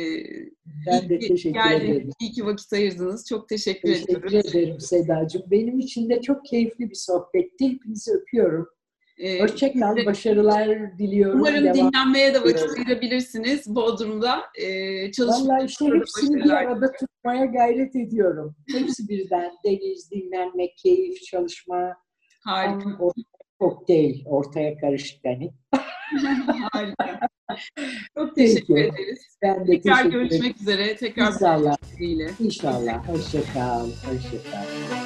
ben 0.88 1.10
de 1.10 1.20
teşekkür 1.20 1.54
geldiniz, 1.54 1.92
ederim. 1.92 2.10
İyi 2.20 2.32
ki 2.32 2.46
vakit 2.46 2.74
ayırdınız. 2.74 3.26
Çok 3.30 3.50
teşekkür, 3.50 3.94
teşekkür 3.94 4.14
ediyoruz. 4.14 4.32
Teşekkür 4.32 4.60
ederim 4.60 4.80
Sedacığım. 4.80 5.44
Benim 5.52 5.80
için 5.80 6.10
de 6.10 6.22
çok 6.22 6.46
keyifli 6.46 6.90
bir 6.90 6.96
sohbetti. 6.96 7.70
Hepinizi 7.70 8.12
öpüyorum. 8.12 8.68
Ee, 9.18 9.40
Hoşçakal, 9.40 10.06
başarılar 10.06 10.98
diliyorum. 10.98 11.40
Umarım 11.40 11.64
Devam 11.64 11.76
dinlenmeye 11.76 12.34
de 12.34 12.42
vakit 12.42 12.70
ayırabilirsiniz 12.78 13.76
Bodrum'da. 13.76 14.44
Ee, 14.62 15.12
Vallahi 15.20 15.66
işte 15.66 15.86
hepsini 15.86 16.36
bir 16.44 16.50
arada 16.50 16.92
tutmaya 16.92 17.46
gayret 17.46 17.96
ediyorum. 17.96 18.56
Hepsi 18.72 19.08
birden. 19.10 19.52
Deniz, 19.66 20.12
dinlenmek, 20.12 20.78
keyif, 20.78 21.22
çalışma. 21.22 21.94
Harika 22.44 22.98
kokteyl 23.60 24.26
ortaya 24.26 24.78
karışık 24.78 25.26
yani. 25.26 25.54
Harika. 26.72 27.20
Çok 28.18 28.36
teşekkür 28.36 28.76
Peki. 28.76 28.88
ederiz. 28.88 29.38
Ben 29.42 29.68
de 29.68 29.72
Tekrar 29.72 29.96
teşekkür 29.98 30.12
görüşmek 30.12 30.42
ederim. 30.42 30.56
üzere. 30.62 30.96
Tekrar 30.96 31.32
İnşallah. 31.32 31.78
İnşallah. 32.40 33.10
Hoşçakal. 33.10 33.86
Hoşçakal. 33.86 35.06